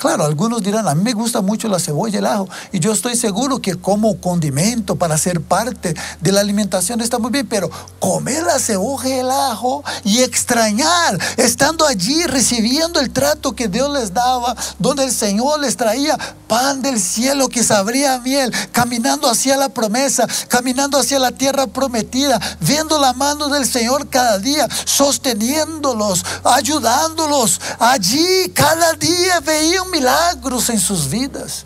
Claro, 0.01 0.25
algunos 0.25 0.63
dirán, 0.63 0.88
a 0.88 0.96
mí 0.96 1.03
me 1.03 1.13
gusta 1.13 1.41
mucho 1.41 1.67
la 1.67 1.77
cebolla 1.79 2.15
y 2.15 2.17
el 2.17 2.25
ajo, 2.25 2.50
y 2.72 2.79
yo 2.79 2.91
estoy 2.91 3.15
seguro 3.15 3.62
que 3.62 3.75
como 3.75 4.20
condimento 4.20 4.96
para 4.96 5.15
ser 5.15 5.41
parte 5.41 5.93
de 6.20 6.31
la 6.31 6.39
alimentación 6.39 7.01
está 7.01 7.20
muy 7.20 7.29
bien, 7.29 7.46
pero 7.48 7.70
comer 8.00 8.41
la 8.41 8.58
cebolla 8.58 9.08
y 9.08 9.20
el 9.20 9.29
ajo 9.29 9.84
y 10.03 10.24
extrañar, 10.24 11.20
estando 11.38 11.86
allí 11.86 12.24
recibiendo 12.24 13.00
el 13.00 13.12
trato 13.12 13.51
que 13.51 13.67
Dios 13.67 13.93
les 13.93 14.12
daba, 14.12 14.55
donde 14.79 15.03
el 15.03 15.12
Señor 15.12 15.60
les 15.60 15.77
traía 15.77 16.17
pan 16.48 16.81
del 16.81 17.00
cielo 17.00 17.48
que 17.48 17.63
sabría 17.63 18.17
miel, 18.22 18.51
caminando 18.72 19.29
hacia 19.29 19.55
la 19.55 19.70
promesa, 19.70 20.27
caminando 20.48 20.98
hacia 20.98 21.20
la 21.20 21.31
tierra 21.31 21.67
prometida, 21.67 22.39
viendo 22.60 22.98
la 23.00 23.13
mano 23.13 23.50
del 23.50 23.67
Señor 23.67 24.10
cada 24.10 24.39
día, 24.39 24.67
sosteniéndolos, 24.84 26.25
ayudándolos. 26.43 27.62
Allí 27.77 28.51
cada 28.55 28.93
día 28.93 29.39
veían 29.41 29.90
milagros 29.91 30.69
en 30.69 30.79
sus 30.79 31.10
vidas. 31.10 31.65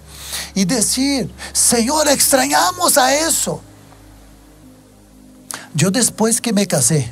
Y 0.54 0.66
decir, 0.66 1.34
Señor, 1.54 2.08
extrañamos 2.10 2.98
a 2.98 3.16
eso. 3.16 3.62
Yo 5.74 5.92
después 5.92 6.42
que 6.42 6.54
me 6.54 6.68
casé, 6.68 7.12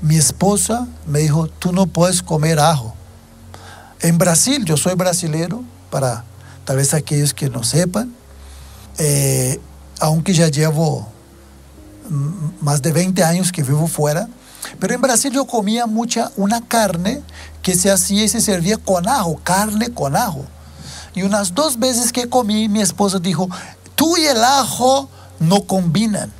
mi 0.00 0.16
esposa 0.16 0.86
me 1.06 1.20
dijo, 1.20 1.46
tú 1.46 1.72
no 1.72 1.86
puedes 1.86 2.22
comer 2.22 2.58
ajo. 2.58 2.94
En 4.00 4.18
Brasil, 4.18 4.64
yo 4.64 4.76
soy 4.76 4.94
brasilero, 4.94 5.62
para 5.90 6.24
tal 6.64 6.76
vez 6.76 6.92
aquellos 6.92 7.32
que 7.32 7.48
no 7.48 7.62
sepan, 7.62 8.12
eh, 8.98 9.60
aunque 10.00 10.34
ya 10.34 10.48
llevo 10.48 11.08
más 12.60 12.82
de 12.82 12.92
20 12.92 13.22
años 13.22 13.52
que 13.52 13.62
vivo 13.62 13.86
fuera, 13.86 14.28
pero 14.78 14.94
en 14.94 15.00
Brasil 15.00 15.32
yo 15.32 15.46
comía 15.46 15.86
mucha 15.86 16.30
una 16.36 16.60
carne 16.66 17.22
que 17.62 17.74
se 17.74 17.90
hacía 17.90 18.24
y 18.24 18.28
se 18.28 18.40
servía 18.40 18.76
con 18.76 19.08
ajo, 19.08 19.40
carne 19.42 19.92
con 19.92 20.16
ajo. 20.16 20.44
Y 21.14 21.22
unas 21.22 21.54
dos 21.54 21.78
veces 21.78 22.12
que 22.12 22.28
comí, 22.28 22.68
mi 22.68 22.80
esposa 22.80 23.18
dijo, 23.18 23.48
tú 23.94 24.16
y 24.16 24.24
el 24.24 24.42
ajo 24.42 25.08
no 25.40 25.64
combinan. 25.64 26.32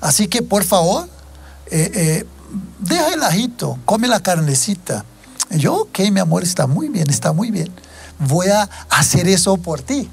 Así 0.00 0.28
que 0.28 0.42
por 0.42 0.64
favor, 0.64 1.08
eh, 1.70 1.90
eh, 1.94 2.26
deja 2.78 3.14
el 3.14 3.22
ajito, 3.22 3.78
come 3.84 4.08
la 4.08 4.20
carnecita. 4.20 5.04
Y 5.50 5.58
yo, 5.58 5.74
ok, 5.74 6.00
mi 6.12 6.20
amor, 6.20 6.42
está 6.42 6.66
muy 6.66 6.88
bien, 6.88 7.08
está 7.08 7.32
muy 7.32 7.50
bien. 7.50 7.72
Voy 8.18 8.48
a 8.48 8.68
hacer 8.90 9.28
eso 9.28 9.56
por 9.56 9.80
ti. 9.80 10.10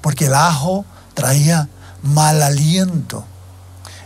Porque 0.00 0.26
el 0.26 0.34
ajo 0.34 0.84
traía 1.14 1.68
mal 2.02 2.42
aliento. 2.42 3.24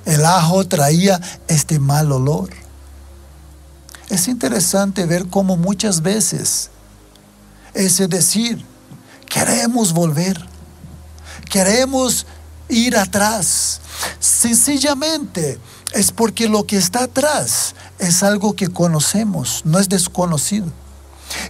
El 0.07 0.25
ajo 0.25 0.67
traía 0.67 1.21
este 1.49 1.79
mal 1.79 2.11
olor. 2.11 2.49
Es 4.09 4.29
interesante 4.29 5.05
ver 5.05 5.27
cómo 5.29 5.57
muchas 5.57 6.01
veces 6.01 6.71
es 7.77 7.99
decir, 8.09 8.65
queremos 9.29 9.93
volver, 9.93 10.43
queremos 11.51 12.27
ir 12.69 12.97
atrás. 12.97 13.81
Sencillamente 14.19 15.59
es 15.93 16.11
porque 16.11 16.49
lo 16.49 16.65
que 16.65 16.79
está 16.79 17.05
atrás 17.05 17.75
es 17.99 18.23
algo 18.23 18.57
que 18.57 18.69
conocemos, 18.69 19.61
no 19.65 19.79
es 19.79 19.89
desconocido. 19.89 20.67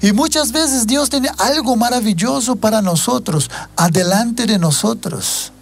Y 0.02 0.12
muchas 0.12 0.50
veces 0.50 0.86
Dios 0.86 1.10
tiene 1.10 1.30
algo 1.38 1.76
maravilloso 1.76 2.56
para 2.56 2.82
nosotros, 2.82 3.50
adelante 3.76 4.46
de 4.46 4.58
nosotros. 4.58 5.52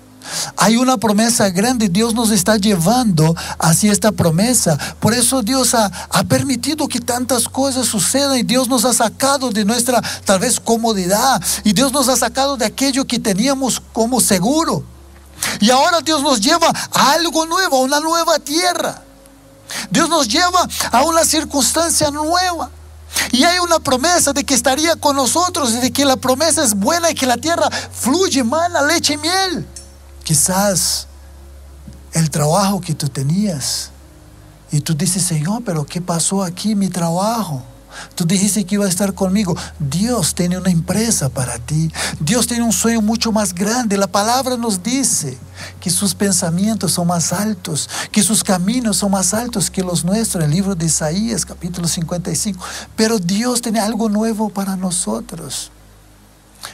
Hay 0.57 0.77
una 0.77 0.97
promesa 0.97 1.51
grande, 1.51 1.89
Dios 1.89 2.15
nos 2.15 2.31
está 2.31 2.57
llevando 2.57 3.35
hacia 3.59 3.93
esta 3.93 4.13
promesa. 4.13 4.79
Por 5.01 5.15
eso 5.15 5.43
Dios 5.43 5.75
ha, 5.75 5.87
ha, 6.11 6.25
permitido 6.25 6.89
que 6.89 7.01
tantas 7.01 7.49
cosas 7.49 7.87
sucedan 7.87 8.39
y 8.39 8.43
Dios 8.43 8.69
nos 8.69 8.85
ha 8.85 8.93
sacado 8.93 9.51
de 9.51 9.65
nuestra 9.65 10.01
tal 10.25 10.39
vez 10.39 10.59
comodidad 10.61 11.43
y 11.65 11.73
Dios 11.73 11.93
nos 11.93 12.09
ha 12.09 12.17
sacado 12.17 12.57
de 12.57 12.67
aquello 12.67 13.07
que 13.07 13.19
teníamos 13.19 13.81
como 13.93 14.21
seguro. 14.21 14.85
Y 15.61 15.71
ahora 15.71 16.01
Dios 16.01 16.23
nos 16.23 16.41
lleva 16.41 16.73
a 16.93 17.13
algo 17.13 17.47
nuevo, 17.47 17.77
a 17.77 17.81
una 17.81 18.01
nueva 18.01 18.39
tierra. 18.39 19.03
Dios 19.91 20.09
nos 20.09 20.29
lleva 20.29 20.69
a 20.91 21.03
una 21.03 21.25
circunstancia 21.25 22.11
nueva. 22.11 22.71
Y 23.31 23.45
hay 23.45 23.59
una 23.59 23.79
promesa 23.79 24.33
de 24.33 24.45
que 24.45 24.55
estaría 24.55 24.97
con 24.97 25.17
nosotros 25.17 25.73
y 25.73 25.77
de 25.77 25.93
que 25.93 26.05
la 26.05 26.17
promesa 26.17 26.63
es 26.63 26.75
buena 26.75 27.11
y 27.11 27.15
que 27.15 27.27
la 27.27 27.37
tierra 27.37 27.69
fluye 27.71 28.43
mana, 28.43 28.83
leche 28.83 29.15
y 29.15 29.19
miel. 29.19 29.67
Quizás 30.25 31.07
el 32.13 32.31
trabajo 32.31 32.81
que 32.81 32.95
tú 32.95 33.09
tenías 33.09 33.91
y 34.73 34.81
tú 34.81 34.95
dices, 34.95 35.23
Señor, 35.23 35.63
pero 35.65 35.85
¿qué 35.87 36.01
pasó 36.01 36.43
aquí 36.43 36.75
mi 36.75 36.89
trabajo? 36.89 37.63
Tú 38.15 38.25
dijiste 38.25 38.65
que 38.65 38.75
iba 38.77 38.87
a 38.87 38.89
estar 38.89 39.15
conmigo. 39.15 39.57
Dios 39.79 40.35
tiene 40.35 40.59
una 40.59 40.71
empresa 40.71 41.29
para 41.29 41.59
ti. 41.59 41.93
Dios 42.21 42.47
tiene 42.47 42.65
un 42.65 42.73
sueño 42.73 43.01
mucho 43.01 43.33
más 43.33 43.55
grande. 43.55 43.97
La 43.97 44.07
palabra 44.07 44.57
nos 44.57 44.83
dice 44.83 45.39
que 45.81 45.91
sus 45.91 46.15
pensamientos 46.15 46.93
son 46.93 47.07
más 47.07 47.33
altos, 47.33 47.89
que 48.11 48.23
sus 48.23 48.43
caminos 48.43 48.97
son 48.97 49.13
más 49.13 49.35
altos 49.35 49.71
que 49.71 49.83
los 49.83 50.05
nuestros. 50.05 50.43
En 50.43 50.51
el 50.51 50.57
libro 50.57 50.75
de 50.75 50.87
Isaías, 50.87 51.45
capítulo 51.45 51.87
55. 51.87 52.65
Pero 52.97 53.19
Dios 53.19 53.63
tiene 53.63 53.81
algo 53.81 54.09
nuevo 54.09 54.49
para 54.49 54.77
nosotros. 54.77 55.71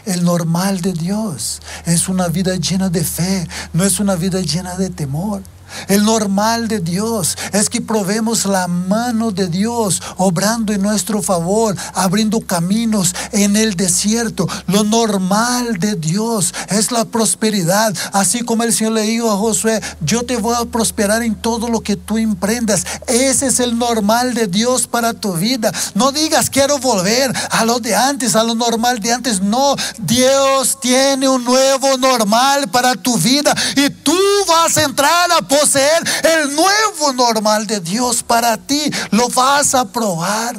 El 0.06 0.24
normal 0.24 0.80
de 0.80 0.92
Dios 0.92 1.60
es 1.86 2.08
una 2.08 2.28
vida 2.28 2.56
llena 2.56 2.88
de 2.88 3.04
fe, 3.04 3.46
no 3.72 3.84
es 3.84 4.00
una 4.00 4.16
vida 4.16 4.40
llena 4.40 4.76
de 4.76 4.90
temor. 4.90 5.42
El 5.88 6.04
normal 6.04 6.68
de 6.68 6.80
Dios 6.80 7.36
es 7.52 7.68
que 7.68 7.80
probemos 7.80 8.44
la 8.46 8.66
mano 8.66 9.30
de 9.30 9.48
Dios 9.48 10.02
obrando 10.16 10.72
en 10.72 10.82
nuestro 10.82 11.22
favor, 11.22 11.76
abriendo 11.94 12.40
caminos 12.40 13.14
en 13.32 13.56
el 13.56 13.74
desierto. 13.74 14.48
Lo 14.66 14.84
normal 14.84 15.78
de 15.78 15.94
Dios 15.94 16.54
es 16.68 16.92
la 16.92 17.04
prosperidad. 17.04 17.94
Así 18.12 18.40
como 18.40 18.62
el 18.62 18.72
Señor 18.72 18.94
le 18.94 19.02
dijo 19.02 19.30
a 19.30 19.36
Josué, 19.36 19.80
yo 20.00 20.24
te 20.24 20.36
voy 20.36 20.54
a 20.56 20.64
prosperar 20.64 21.22
en 21.22 21.34
todo 21.34 21.68
lo 21.68 21.80
que 21.80 21.96
tú 21.96 22.18
emprendas. 22.18 22.84
Ese 23.06 23.46
es 23.46 23.60
el 23.60 23.78
normal 23.78 24.34
de 24.34 24.46
Dios 24.46 24.86
para 24.86 25.14
tu 25.14 25.32
vida. 25.34 25.72
No 25.94 26.12
digas 26.12 26.50
quiero 26.50 26.78
volver 26.78 27.32
a 27.50 27.64
lo 27.64 27.80
de 27.80 27.94
antes, 27.94 28.36
a 28.36 28.42
lo 28.42 28.54
normal 28.54 29.00
de 29.00 29.12
antes. 29.12 29.40
No, 29.40 29.76
Dios 29.98 30.78
tiene 30.80 31.28
un 31.28 31.44
nuevo 31.44 31.96
normal 31.98 32.68
para 32.68 32.94
tu 32.94 33.16
vida 33.18 33.54
y 33.76 33.90
tú 33.90 34.16
vas 34.48 34.76
a 34.76 34.84
entrar 34.84 35.30
a 35.32 35.46
poseer 35.60 36.02
el 36.24 36.54
nuevo 36.54 37.12
normal 37.14 37.66
de 37.66 37.80
Dios 37.80 38.22
para 38.22 38.56
ti. 38.56 38.90
Lo 39.10 39.28
vas 39.28 39.74
a 39.74 39.84
probar, 39.86 40.56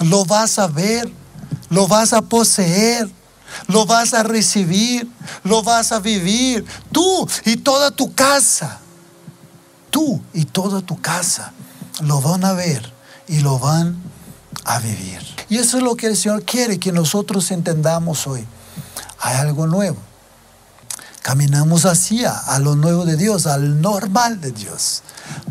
lo 0.00 0.24
vas 0.24 0.58
a 0.58 0.66
ver, 0.66 1.10
lo 1.70 1.86
vas 1.86 2.12
a 2.12 2.22
poseer. 2.22 3.08
Lo 3.68 3.86
vas 3.86 4.12
a 4.12 4.22
recibir, 4.22 5.08
lo 5.44 5.62
vas 5.62 5.92
a 5.92 6.00
vivir. 6.00 6.64
Tú 6.92 7.28
y 7.44 7.56
toda 7.56 7.90
tu 7.90 8.12
casa. 8.12 8.80
Tú 9.90 10.20
y 10.34 10.44
toda 10.44 10.82
tu 10.82 11.00
casa 11.00 11.52
lo 12.00 12.20
van 12.20 12.44
a 12.44 12.52
ver 12.52 12.92
y 13.28 13.40
lo 13.40 13.58
van 13.58 13.96
a 14.64 14.78
vivir. 14.80 15.20
Y 15.48 15.58
eso 15.58 15.78
es 15.78 15.82
lo 15.82 15.96
que 15.96 16.08
el 16.08 16.16
Señor 16.16 16.42
quiere 16.42 16.78
que 16.78 16.92
nosotros 16.92 17.50
entendamos 17.50 18.26
hoy. 18.26 18.44
Hay 19.20 19.36
algo 19.36 19.66
nuevo. 19.66 19.96
Caminamos 21.26 21.86
hacia 21.86 22.38
a 22.38 22.60
lo 22.60 22.76
nuevo 22.76 23.04
de 23.04 23.16
Dios, 23.16 23.48
al 23.48 23.80
normal 23.80 24.40
de 24.40 24.52
Dios. 24.52 25.02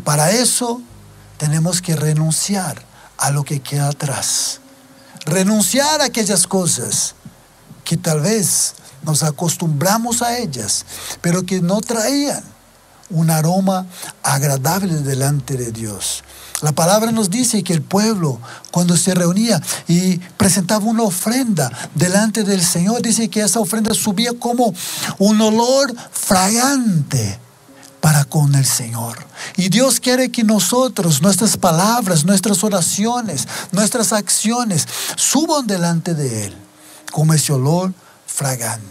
Para 0.04 0.30
eso 0.30 0.80
tenemos 1.36 1.82
que 1.82 1.94
renunciar 1.94 2.82
a 3.18 3.30
lo 3.30 3.44
que 3.44 3.60
queda 3.60 3.88
atrás. 3.90 4.60
Renunciar 5.26 6.00
a 6.00 6.04
aquellas 6.04 6.46
cosas 6.46 7.14
que 7.84 7.98
tal 7.98 8.22
vez 8.22 8.72
nos 9.02 9.22
acostumbramos 9.22 10.22
a 10.22 10.38
ellas, 10.38 10.86
pero 11.20 11.44
que 11.44 11.60
no 11.60 11.82
traían 11.82 12.42
un 13.10 13.28
aroma 13.28 13.86
agradable 14.22 14.94
delante 15.02 15.58
de 15.58 15.72
Dios. 15.72 16.24
La 16.62 16.72
palabra 16.72 17.12
nos 17.12 17.28
dice 17.28 17.62
que 17.62 17.74
el 17.74 17.82
pueblo 17.82 18.40
cuando 18.70 18.96
se 18.96 19.14
reunía 19.14 19.62
y 19.88 20.16
presentaba 20.16 20.86
una 20.86 21.02
ofrenda 21.02 21.70
delante 21.94 22.44
del 22.44 22.64
Señor, 22.64 23.02
dice 23.02 23.28
que 23.28 23.42
esa 23.42 23.60
ofrenda 23.60 23.92
subía 23.94 24.32
como 24.38 24.72
un 25.18 25.40
olor 25.40 25.94
fragante 26.10 27.38
para 28.00 28.24
con 28.24 28.54
el 28.54 28.64
Señor. 28.64 29.18
Y 29.56 29.68
Dios 29.68 30.00
quiere 30.00 30.30
que 30.30 30.44
nosotros, 30.44 31.20
nuestras 31.20 31.58
palabras, 31.58 32.24
nuestras 32.24 32.64
oraciones, 32.64 33.46
nuestras 33.72 34.14
acciones 34.14 34.86
suban 35.16 35.66
delante 35.66 36.14
de 36.14 36.46
Él 36.46 36.56
como 37.12 37.34
ese 37.34 37.52
olor 37.52 37.92
fragante. 38.26 38.86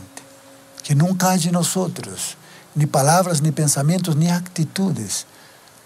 Que 0.83 0.93
nunca 0.93 1.31
haya 1.31 1.47
en 1.47 1.53
nosotros 1.53 2.37
ni 2.75 2.85
palabras, 2.85 3.41
ni 3.41 3.51
pensamientos, 3.51 4.15
ni 4.15 4.29
actitudes 4.29 5.25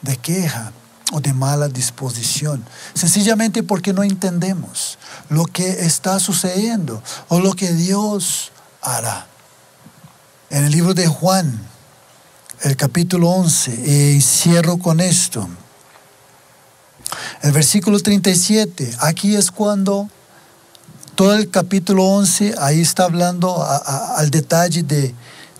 de 0.02 0.18
queja 0.18 0.74
o 1.12 1.22
de 1.22 1.34
mala 1.34 1.67
disposición, 1.67 2.63
sencillamente 2.93 3.63
porque 3.63 3.93
no 3.93 4.04
entendemos 4.04 4.98
lo 5.30 5.45
que 5.45 5.86
está 5.86 6.19
sucediendo 6.19 7.02
o 7.28 7.39
lo 7.39 7.54
que 7.54 7.74
Dios 7.74 8.52
hará. 8.82 9.28
En 10.50 10.65
el 10.65 10.72
libro 10.72 10.93
de 10.93 11.08
Juan, 11.08 11.60
el 12.62 12.76
capítulo 12.76 13.30
11, 13.30 14.15
y 14.15 14.22
cierro 14.22 14.78
con 14.78 15.00
esto, 15.00 15.48
el 17.41 17.52
versículo 17.52 18.00
37, 18.00 18.98
aquí 19.00 19.36
es 19.36 19.50
cuando 19.50 20.10
todo 21.15 21.34
el 21.34 21.50
capítulo 21.50 22.06
11, 22.06 22.56
ahí 22.60 22.82
está 22.82 23.06
hablando 23.06 23.63
al 23.63 24.30
detalle 24.30 24.84
de, 24.84 25.13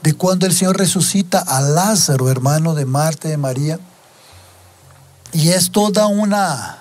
de 0.04 0.14
cuando 0.14 0.46
el 0.46 0.54
Señor 0.54 0.78
resucita 0.78 1.40
a 1.40 1.60
Lázaro, 1.62 2.30
hermano 2.30 2.76
de 2.76 2.86
Marta 2.86 3.28
y 3.28 3.32
de 3.32 3.38
María 3.38 3.80
y 5.32 5.50
es 5.50 5.72
toda 5.72 6.08
una, 6.08 6.80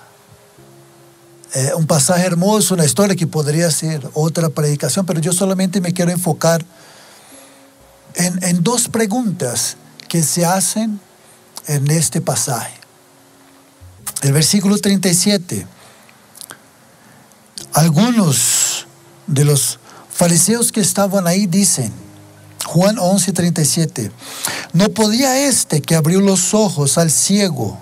eh, 1.53 1.71
un 1.75 1.85
pasaje 1.85 2.25
hermoso, 2.25 2.73
una 2.73 2.85
historia 2.85 3.15
que 3.15 3.27
podría 3.27 3.69
ser 3.71 4.09
otra 4.13 4.49
predicación, 4.49 5.05
pero 5.05 5.19
yo 5.19 5.33
solamente 5.33 5.81
me 5.81 5.93
quiero 5.93 6.11
enfocar 6.11 6.65
en, 8.15 8.43
en 8.43 8.63
dos 8.63 8.87
preguntas 8.87 9.77
que 10.07 10.23
se 10.23 10.45
hacen 10.45 10.99
en 11.67 11.89
este 11.91 12.21
pasaje. 12.21 12.73
El 14.21 14.33
versículo 14.33 14.77
37. 14.77 15.65
Algunos 17.73 18.87
de 19.27 19.45
los 19.45 19.79
fariseos 20.11 20.71
que 20.71 20.81
estaban 20.81 21.27
ahí 21.27 21.45
dicen, 21.45 21.93
Juan 22.65 22.97
11, 22.99 23.31
37, 23.31 24.11
no 24.73 24.89
podía 24.89 25.47
este 25.47 25.81
que 25.81 25.95
abrió 25.95 26.19
los 26.19 26.53
ojos 26.53 26.97
al 26.97 27.11
ciego 27.11 27.79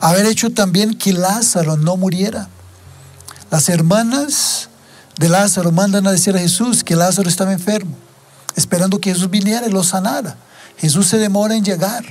haber 0.00 0.26
hecho 0.26 0.50
también 0.50 0.94
que 0.94 1.12
Lázaro 1.12 1.76
no 1.76 1.96
muriera. 1.96 2.48
Las 3.50 3.68
hermanas 3.68 4.68
de 5.18 5.28
Lázaro 5.28 5.72
mandan 5.72 6.06
a 6.06 6.12
decir 6.12 6.36
a 6.36 6.40
Jesús 6.40 6.84
que 6.84 6.96
Lázaro 6.96 7.28
estaba 7.28 7.52
enfermo, 7.52 7.96
esperando 8.54 9.00
que 9.00 9.12
Jesús 9.12 9.30
viniera 9.30 9.66
y 9.66 9.70
lo 9.70 9.84
sanara. 9.84 10.36
Jesús 10.76 11.06
se 11.06 11.18
demora 11.18 11.54
en 11.54 11.64
llegar. 11.64 12.04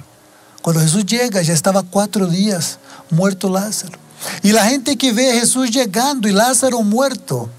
Cuando 0.62 0.82
Jesús 0.82 1.06
llega, 1.06 1.41
ya 1.41 1.54
estaba 1.54 1.84
cuatro 1.84 2.28
días 2.28 2.80
muerto 3.10 3.49
Lázaro. 3.49 3.99
Y 4.41 4.51
la 4.51 4.65
gente 4.65 4.97
que 4.97 5.13
ve 5.13 5.32
a 5.32 5.39
Jesús 5.39 5.69
llegando 5.69 6.28
y 6.28 6.32
Lázaro 6.32 6.82
muerto, 6.82 7.49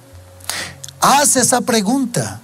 hace 1.01 1.41
esa 1.41 1.61
pregunta. 1.61 2.41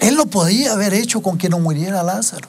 Él 0.00 0.16
lo 0.16 0.26
podía 0.26 0.72
haber 0.72 0.94
hecho 0.94 1.22
con 1.22 1.38
que 1.38 1.48
no 1.48 1.58
muriera 1.58 2.02
Lázaro. 2.02 2.48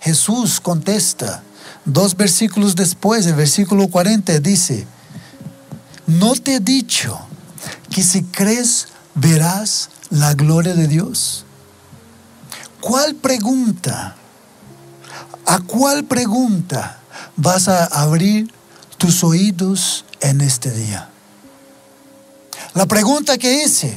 Jesús 0.00 0.60
contesta, 0.60 1.42
Dos 1.88 2.14
versículos 2.14 2.76
después, 2.76 3.24
el 3.24 3.34
versículo 3.34 3.88
40 3.88 4.40
dice, 4.40 4.86
¿no 6.06 6.34
te 6.34 6.56
he 6.56 6.60
dicho 6.60 7.18
que 7.88 8.02
si 8.02 8.24
crees 8.24 8.88
verás 9.14 9.88
la 10.10 10.34
gloria 10.34 10.74
de 10.74 10.86
Dios? 10.86 11.46
¿Cuál 12.82 13.14
pregunta? 13.14 14.16
¿A 15.46 15.60
cuál 15.60 16.04
pregunta 16.04 16.98
vas 17.36 17.68
a 17.68 17.86
abrir 17.86 18.52
tus 18.98 19.24
oídos 19.24 20.04
en 20.20 20.42
este 20.42 20.70
día? 20.70 21.08
La 22.74 22.84
pregunta 22.84 23.38
que 23.38 23.64
hice, 23.64 23.96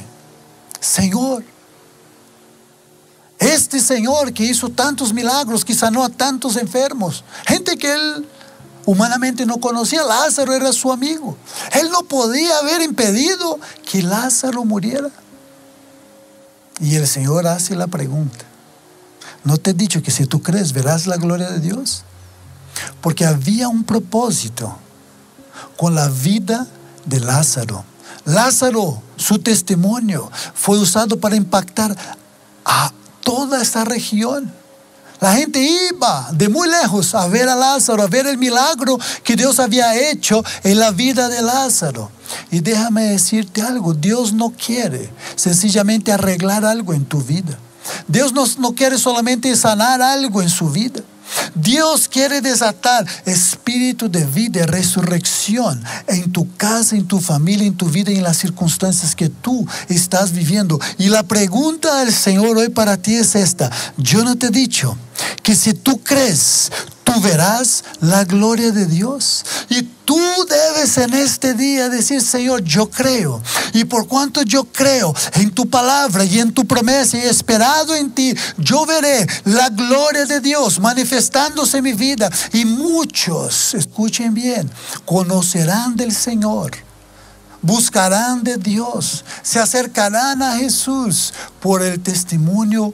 Señor, 0.80 1.44
este 3.42 3.80
Señor 3.80 4.32
que 4.32 4.44
hizo 4.44 4.68
tantos 4.68 5.12
milagros, 5.12 5.64
que 5.64 5.74
sanó 5.74 6.04
a 6.04 6.08
tantos 6.08 6.56
enfermos, 6.56 7.24
gente 7.46 7.76
que 7.76 7.92
él 7.92 8.26
humanamente 8.86 9.46
no 9.46 9.58
conocía, 9.58 10.02
Lázaro 10.04 10.54
era 10.54 10.72
su 10.72 10.92
amigo. 10.92 11.36
Él 11.72 11.90
no 11.90 12.02
podía 12.02 12.58
haber 12.58 12.82
impedido 12.82 13.58
que 13.84 14.02
Lázaro 14.02 14.64
muriera. 14.64 15.10
Y 16.80 16.96
el 16.96 17.06
Señor 17.06 17.46
hace 17.46 17.76
la 17.76 17.86
pregunta, 17.86 18.44
¿no 19.44 19.56
te 19.56 19.70
he 19.70 19.74
dicho 19.74 20.02
que 20.02 20.10
si 20.10 20.26
tú 20.26 20.42
crees 20.42 20.72
verás 20.72 21.06
la 21.06 21.16
gloria 21.16 21.50
de 21.50 21.60
Dios? 21.60 22.04
Porque 23.00 23.24
había 23.24 23.68
un 23.68 23.84
propósito 23.84 24.76
con 25.76 25.94
la 25.94 26.08
vida 26.08 26.66
de 27.04 27.20
Lázaro. 27.20 27.84
Lázaro, 28.24 29.02
su 29.16 29.38
testimonio 29.38 30.30
fue 30.54 30.78
usado 30.78 31.18
para 31.18 31.36
impactar 31.36 31.96
a 32.64 32.92
toda 33.22 33.62
esta 33.62 33.84
región. 33.84 34.52
La 35.20 35.34
gente 35.34 35.60
iba 35.92 36.28
de 36.32 36.48
muy 36.48 36.68
lejos 36.68 37.14
a 37.14 37.28
ver 37.28 37.48
a 37.48 37.54
Lázaro, 37.54 38.02
a 38.02 38.08
ver 38.08 38.26
el 38.26 38.38
milagro 38.38 38.98
que 39.22 39.36
Dios 39.36 39.60
había 39.60 39.94
hecho 40.10 40.42
en 40.64 40.80
la 40.80 40.90
vida 40.90 41.28
de 41.28 41.40
Lázaro. 41.42 42.10
Y 42.50 42.58
déjame 42.58 43.04
decirte 43.04 43.62
algo, 43.62 43.94
Dios 43.94 44.32
no 44.32 44.50
quiere 44.50 45.08
sencillamente 45.36 46.10
arreglar 46.10 46.64
algo 46.64 46.92
en 46.92 47.04
tu 47.04 47.22
vida. 47.22 47.56
Dios 48.08 48.32
no, 48.32 48.44
no 48.58 48.74
quiere 48.74 48.98
solamente 48.98 49.54
sanar 49.54 50.02
algo 50.02 50.42
en 50.42 50.50
su 50.50 50.70
vida. 50.70 51.02
Dios 51.54 52.08
quiere 52.08 52.40
desatar 52.40 53.06
espíritu 53.24 54.10
de 54.10 54.24
vida 54.24 54.60
y 54.60 54.66
resurrección 54.66 55.82
en 56.06 56.32
tu 56.32 56.54
casa, 56.56 56.96
en 56.96 57.06
tu 57.06 57.20
familia, 57.20 57.66
en 57.66 57.76
tu 57.76 57.88
vida 57.88 58.10
en 58.10 58.22
las 58.22 58.38
circunstancias 58.38 59.14
que 59.14 59.28
tú 59.28 59.66
estás 59.88 60.32
viviendo. 60.32 60.80
Y 60.98 61.08
la 61.08 61.22
pregunta 61.22 62.00
del 62.00 62.12
Señor 62.12 62.56
hoy 62.56 62.68
para 62.68 62.96
ti 62.96 63.14
es 63.14 63.34
esta. 63.34 63.70
Yo 63.96 64.24
no 64.24 64.36
te 64.36 64.46
he 64.46 64.50
dicho 64.50 64.96
que 65.42 65.54
si 65.54 65.74
tú 65.74 66.00
crees, 66.02 66.70
tú 67.12 67.20
verás 67.20 67.84
la 68.00 68.24
gloria 68.24 68.70
de 68.70 68.86
Dios. 68.86 69.44
Y 69.68 69.82
tú 70.04 70.20
debes 70.48 70.98
en 70.98 71.14
este 71.14 71.54
día 71.54 71.88
decir, 71.88 72.20
Señor, 72.20 72.62
yo 72.62 72.88
creo. 72.90 73.42
Y 73.72 73.84
por 73.84 74.06
cuanto 74.06 74.42
yo 74.42 74.64
creo 74.64 75.14
en 75.34 75.50
tu 75.50 75.68
palabra 75.68 76.24
y 76.24 76.38
en 76.38 76.52
tu 76.52 76.64
promesa 76.64 77.18
y 77.18 77.22
esperado 77.22 77.94
en 77.94 78.10
ti, 78.10 78.34
yo 78.58 78.86
veré 78.86 79.26
la 79.44 79.68
gloria 79.68 80.26
de 80.26 80.40
Dios 80.40 80.80
manifestándose 80.80 81.78
en 81.78 81.84
mi 81.84 81.92
vida. 81.92 82.30
Y 82.52 82.64
muchos, 82.64 83.74
escuchen 83.74 84.34
bien, 84.34 84.70
conocerán 85.04 85.96
del 85.96 86.12
Señor 86.12 86.72
buscarán 87.64 88.42
de 88.42 88.56
Dios, 88.56 89.24
se 89.42 89.60
acercarán 89.60 90.42
a 90.42 90.56
Jesús 90.56 91.32
por 91.60 91.80
el 91.80 92.00
testimonio 92.00 92.92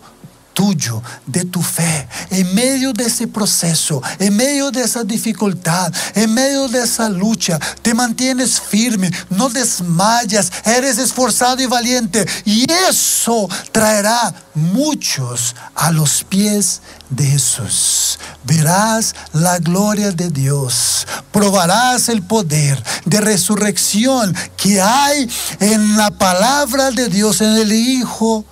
tuyo, 0.59 1.01
de 1.25 1.44
tu 1.44 1.62
fe, 1.62 2.09
en 2.31 2.53
medio 2.53 2.92
de 2.92 3.05
ese 3.05 3.29
proceso, 3.29 4.03
en 4.18 4.35
medio 4.35 4.73
de 4.73 4.83
esa 4.83 5.05
dificultad, 5.05 5.94
en 6.16 6.35
medio 6.35 6.66
de 6.66 6.83
esa 6.83 7.09
lucha, 7.09 7.61
te 7.81 7.94
mantienes 7.94 8.61
firme, 8.61 9.09
no 9.31 9.51
desmayas, 9.51 10.51
eres 10.64 10.99
esforzado 10.99 11.62
y 11.62 11.66
valiente. 11.66 12.27
Y 12.44 12.66
eso 12.90 13.49
traerá 13.71 14.35
muchos 14.55 15.55
a 15.77 15.92
los 15.92 16.25
pies 16.25 16.83
de 17.09 17.27
Jesús. 17.27 18.18
Verás 18.42 19.14
la 19.33 19.61
gloria 19.61 20.11
de 20.11 20.29
Dios, 20.29 21.07
probarás 21.31 22.09
el 22.09 22.23
poder 22.23 22.83
de 23.05 23.21
resurrección 23.21 24.35
que 24.57 24.83
hay 24.83 25.31
en 25.61 25.97
la 25.97 26.11
palabra 26.11 26.90
de 26.90 27.09
Dios, 27.09 27.42
en 27.42 27.53
el 27.53 27.73
Hijo 27.73 28.44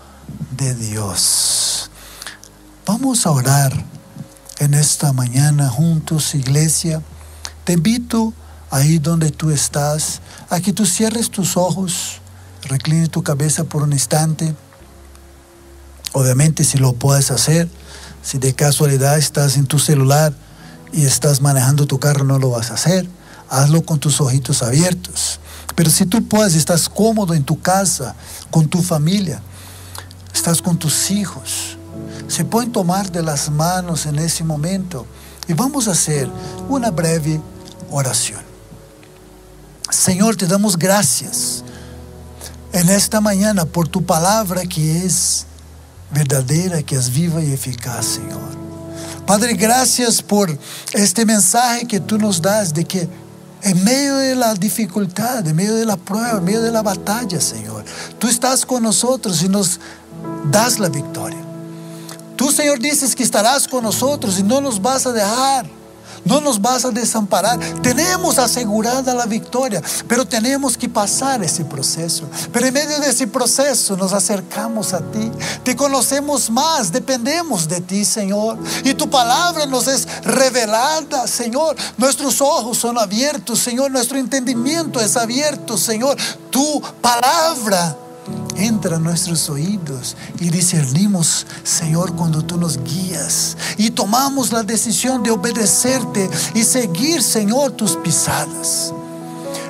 de 0.56 0.72
Dios. 0.76 1.90
Vamos 2.86 3.26
a 3.26 3.32
orar 3.32 3.72
en 4.60 4.72
esta 4.72 5.12
mañana 5.12 5.68
juntos, 5.68 6.36
iglesia. 6.36 7.02
Te 7.64 7.72
invito 7.72 8.32
ahí 8.70 9.00
donde 9.00 9.32
tú 9.32 9.50
estás 9.50 10.20
a 10.50 10.60
que 10.60 10.72
tú 10.72 10.86
cierres 10.86 11.32
tus 11.32 11.56
ojos, 11.56 12.20
recline 12.62 13.08
tu 13.08 13.24
cabeza 13.24 13.64
por 13.64 13.82
un 13.82 13.92
instante. 13.92 14.54
Obviamente 16.12 16.62
si 16.62 16.78
lo 16.78 16.92
puedes 16.92 17.32
hacer, 17.32 17.68
si 18.22 18.38
de 18.38 18.54
casualidad 18.54 19.18
estás 19.18 19.56
en 19.56 19.66
tu 19.66 19.80
celular 19.80 20.32
y 20.92 21.06
estás 21.06 21.40
manejando 21.40 21.88
tu 21.88 21.98
carro, 21.98 22.24
no 22.24 22.38
lo 22.38 22.50
vas 22.50 22.70
a 22.70 22.74
hacer. 22.74 23.08
Hazlo 23.50 23.84
con 23.84 23.98
tus 23.98 24.20
ojitos 24.20 24.62
abiertos. 24.62 25.40
Pero 25.74 25.90
si 25.90 26.06
tú 26.06 26.24
puedes, 26.28 26.54
estás 26.54 26.88
cómodo 26.88 27.34
en 27.34 27.42
tu 27.42 27.60
casa, 27.60 28.14
con 28.52 28.68
tu 28.68 28.80
familia, 28.80 29.42
estás 30.32 30.62
con 30.62 30.78
tus 30.78 31.10
hijos, 31.10 31.75
se 32.28 32.44
pueden 32.44 32.72
tomar 32.72 33.10
de 33.10 33.22
las 33.22 33.50
manos 33.50 34.06
en 34.06 34.18
ese 34.18 34.44
momento 34.44 35.06
y 35.48 35.52
vamos 35.52 35.88
a 35.88 35.92
hacer 35.92 36.28
una 36.68 36.90
breve 36.90 37.40
oración. 37.90 38.40
Señor, 39.90 40.36
te 40.36 40.46
damos 40.46 40.76
gracias 40.76 41.62
en 42.72 42.88
esta 42.88 43.20
mañana 43.20 43.64
por 43.64 43.88
tu 43.88 44.04
palabra 44.04 44.62
que 44.66 45.04
es 45.04 45.46
verdadera, 46.10 46.82
que 46.82 46.96
es 46.96 47.10
viva 47.10 47.40
y 47.42 47.52
eficaz, 47.52 48.06
Señor. 48.06 48.56
Padre, 49.26 49.54
gracias 49.54 50.22
por 50.22 50.56
este 50.92 51.24
mensaje 51.24 51.86
que 51.86 52.00
tú 52.00 52.18
nos 52.18 52.40
das 52.40 52.72
de 52.72 52.84
que 52.84 53.08
en 53.62 53.84
medio 53.84 54.16
de 54.16 54.36
la 54.36 54.54
dificultad, 54.54 55.46
en 55.46 55.56
medio 55.56 55.74
de 55.74 55.84
la 55.84 55.96
prueba, 55.96 56.38
en 56.38 56.44
medio 56.44 56.62
de 56.62 56.70
la 56.70 56.82
batalla, 56.82 57.40
Señor, 57.40 57.84
tú 58.18 58.28
estás 58.28 58.64
con 58.64 58.82
nosotros 58.82 59.42
y 59.42 59.48
nos 59.48 59.80
das 60.50 60.78
la 60.78 60.88
victoria. 60.88 61.45
Tú, 62.36 62.52
Señor, 62.52 62.78
dices 62.78 63.14
que 63.16 63.22
estarás 63.22 63.66
con 63.66 63.82
nosotros 63.82 64.38
y 64.38 64.42
no 64.42 64.60
nos 64.60 64.80
vas 64.80 65.06
a 65.06 65.12
dejar. 65.12 65.66
No 66.26 66.40
nos 66.40 66.60
vas 66.60 66.84
a 66.84 66.90
desamparar. 66.90 67.56
Tenemos 67.82 68.36
asegurada 68.38 69.14
la 69.14 69.26
victoria, 69.26 69.80
pero 70.08 70.26
tenemos 70.26 70.76
que 70.76 70.88
pasar 70.88 71.40
ese 71.44 71.64
proceso. 71.64 72.28
Pero 72.52 72.66
en 72.66 72.74
medio 72.74 72.98
de 72.98 73.10
ese 73.10 73.28
proceso 73.28 73.96
nos 73.96 74.12
acercamos 74.12 74.92
a 74.92 74.98
ti. 74.98 75.30
Te 75.62 75.76
conocemos 75.76 76.50
más, 76.50 76.90
dependemos 76.90 77.68
de 77.68 77.80
ti, 77.80 78.04
Señor. 78.04 78.58
Y 78.82 78.94
tu 78.94 79.08
palabra 79.08 79.66
nos 79.66 79.86
es 79.86 80.08
revelada, 80.24 81.28
Señor. 81.28 81.76
Nuestros 81.96 82.40
ojos 82.40 82.76
son 82.76 82.98
abiertos, 82.98 83.60
Señor. 83.60 83.92
Nuestro 83.92 84.18
entendimiento 84.18 85.00
es 85.00 85.16
abierto, 85.16 85.78
Señor. 85.78 86.16
Tu 86.50 86.82
palabra 87.00 87.96
entra 88.58 88.96
a 88.96 89.00
nuestros 89.00 89.48
oídos 89.48 90.16
y 90.40 90.50
discernimos, 90.50 91.46
Señor, 91.62 92.14
cuando 92.14 92.42
tú 92.42 92.56
nos 92.56 92.82
guías 92.82 93.56
y 93.76 93.90
tomamos 93.90 94.52
la 94.52 94.62
decisión 94.62 95.22
de 95.22 95.30
obedecerte 95.30 96.28
y 96.54 96.62
seguir, 96.64 97.22
Señor, 97.22 97.72
tus 97.72 97.96
pisadas. 97.96 98.92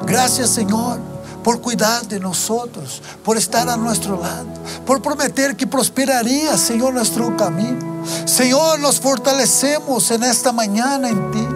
Gracias, 0.07 0.51
Señor 0.51 1.17
por 1.47 1.61
cuidar 1.61 2.09
de 2.09 2.19
nosotros, 2.19 3.01
por 3.23 3.37
estar 3.37 3.69
a 3.69 3.77
nuestro 3.77 4.21
lado, 4.21 4.49
por 4.85 5.01
prometer 5.01 5.55
que 5.55 5.65
prosperaría, 5.65 6.59
Señor, 6.59 6.93
nuestro 6.93 7.37
camino. 7.37 8.05
Señor, 8.25 8.81
nos 8.81 8.99
fortalecemos 8.99 10.11
en 10.11 10.25
esta 10.25 10.51
mañana 10.51 11.09
en 11.09 11.31
ti. 11.31 11.47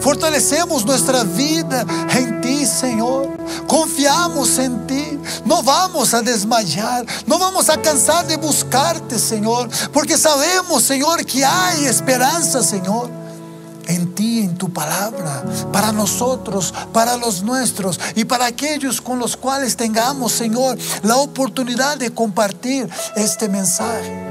Fortalecemos 0.00 0.86
nuestra 0.86 1.24
vida 1.24 1.84
en 2.16 2.33
Señor. 2.70 3.28
Confiamos 3.66 4.58
en 4.58 4.86
ti. 4.86 5.18
No 5.44 5.62
vamos 5.62 6.14
a 6.14 6.22
desmayar. 6.22 7.04
No 7.26 7.38
vamos 7.38 7.68
a 7.68 7.80
cansar 7.80 8.26
de 8.26 8.36
buscarte, 8.36 9.18
Señor. 9.18 9.68
Porque 9.92 10.16
sabemos, 10.16 10.82
Señor, 10.82 11.24
que 11.24 11.44
hay 11.44 11.84
esperanza, 11.84 12.62
Señor. 12.62 13.10
En 13.86 14.14
ti, 14.14 14.40
en 14.40 14.56
tu 14.56 14.72
palabra, 14.72 15.44
para 15.70 15.92
nosotros, 15.92 16.72
para 16.94 17.18
los 17.18 17.42
nuestros 17.42 18.00
y 18.14 18.24
para 18.24 18.46
aquellos 18.46 19.02
con 19.02 19.18
los 19.18 19.36
cuales 19.36 19.76
tengamos, 19.76 20.32
Señor, 20.32 20.78
la 21.02 21.16
oportunidad 21.16 21.98
de 21.98 22.10
compartir 22.10 22.88
este 23.14 23.46
mensaje. 23.46 24.24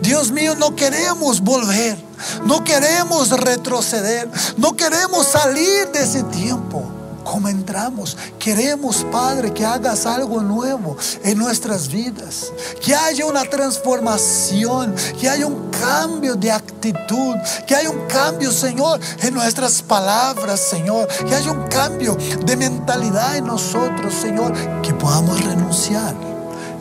Dios 0.00 0.30
mío, 0.30 0.54
no 0.54 0.74
queremos 0.74 1.42
volver, 1.42 1.98
no 2.46 2.64
queremos 2.64 3.28
retroceder, 3.30 4.30
no 4.56 4.74
queremos 4.74 5.26
salir 5.26 5.90
de 5.92 6.02
ese 6.02 6.22
tiempo 6.22 6.93
como 7.24 7.48
entramos. 7.48 8.16
Queremos, 8.38 9.04
Padre, 9.10 9.52
que 9.52 9.64
hagas 9.64 10.06
algo 10.06 10.40
nuevo 10.42 10.96
en 11.24 11.38
nuestras 11.38 11.88
vidas. 11.88 12.52
Que 12.80 12.94
haya 12.94 13.26
una 13.26 13.44
transformación, 13.44 14.94
que 15.18 15.28
haya 15.28 15.46
un 15.46 15.70
cambio 15.70 16.36
de 16.36 16.52
actitud, 16.52 17.34
que 17.66 17.74
haya 17.74 17.90
un 17.90 18.06
cambio, 18.06 18.52
Señor, 18.52 19.00
en 19.22 19.34
nuestras 19.34 19.82
palabras, 19.82 20.60
Señor. 20.60 21.08
Que 21.08 21.34
haya 21.34 21.50
un 21.50 21.66
cambio 21.68 22.16
de 22.44 22.56
mentalidad 22.56 23.36
en 23.36 23.46
nosotros, 23.46 24.14
Señor. 24.14 24.52
Que 24.82 24.94
podamos 24.94 25.42
renunciar 25.42 26.14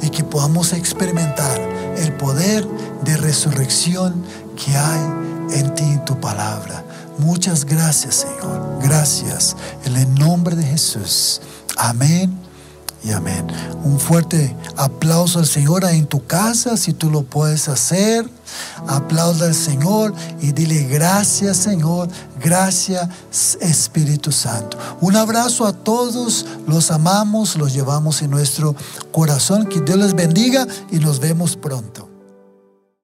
y 0.01 0.10
que 0.10 0.23
podamos 0.23 0.73
experimentar 0.73 1.60
el 1.97 2.13
poder 2.13 2.67
de 3.03 3.17
resurrección 3.17 4.23
que 4.56 4.75
hay 4.75 5.60
en 5.60 5.75
ti, 5.75 5.84
en 5.84 6.06
tu 6.06 6.19
palabra. 6.19 6.83
Muchas 7.19 7.65
gracias, 7.65 8.15
Señor. 8.15 8.80
Gracias. 8.82 9.56
En 9.86 9.95
el 9.95 10.13
nombre 10.15 10.56
de 10.56 10.63
Jesús. 10.63 11.41
Amén 11.78 12.38
y 13.04 13.12
amén. 13.12 13.45
Un 13.84 13.99
fuerte 13.99 14.56
aplauso 14.78 15.39
al 15.39 15.45
Señor 15.45 15.84
en 15.86 16.06
tu 16.06 16.26
casa, 16.26 16.78
si 16.78 16.93
tú 16.93 17.10
lo 17.10 17.23
puedes 17.23 17.67
hacer. 17.67 18.30
Aplauda 18.88 19.47
al 19.47 19.56
Señor 19.56 20.13
y 20.41 20.52
dile 20.52 20.84
gracias, 20.84 21.58
Señor. 21.58 22.10
Gracias, 22.39 23.10
Espíritu 23.62 24.32
Santo. 24.32 24.78
Un 25.02 25.15
abrazo 25.15 25.65
a 25.65 25.73
todos. 25.73 26.45
Los 26.67 26.91
amamos, 26.91 27.56
los 27.56 27.73
llevamos 27.73 28.21
en 28.21 28.32
nuestro 28.32 28.76
corazón. 29.12 29.67
Que 29.67 29.82
Dios 29.82 29.97
les 29.97 30.13
bendiga 30.13 30.67
y 30.91 30.99
nos 30.99 31.19
vemos 31.19 31.58
pronto. 31.58 32.12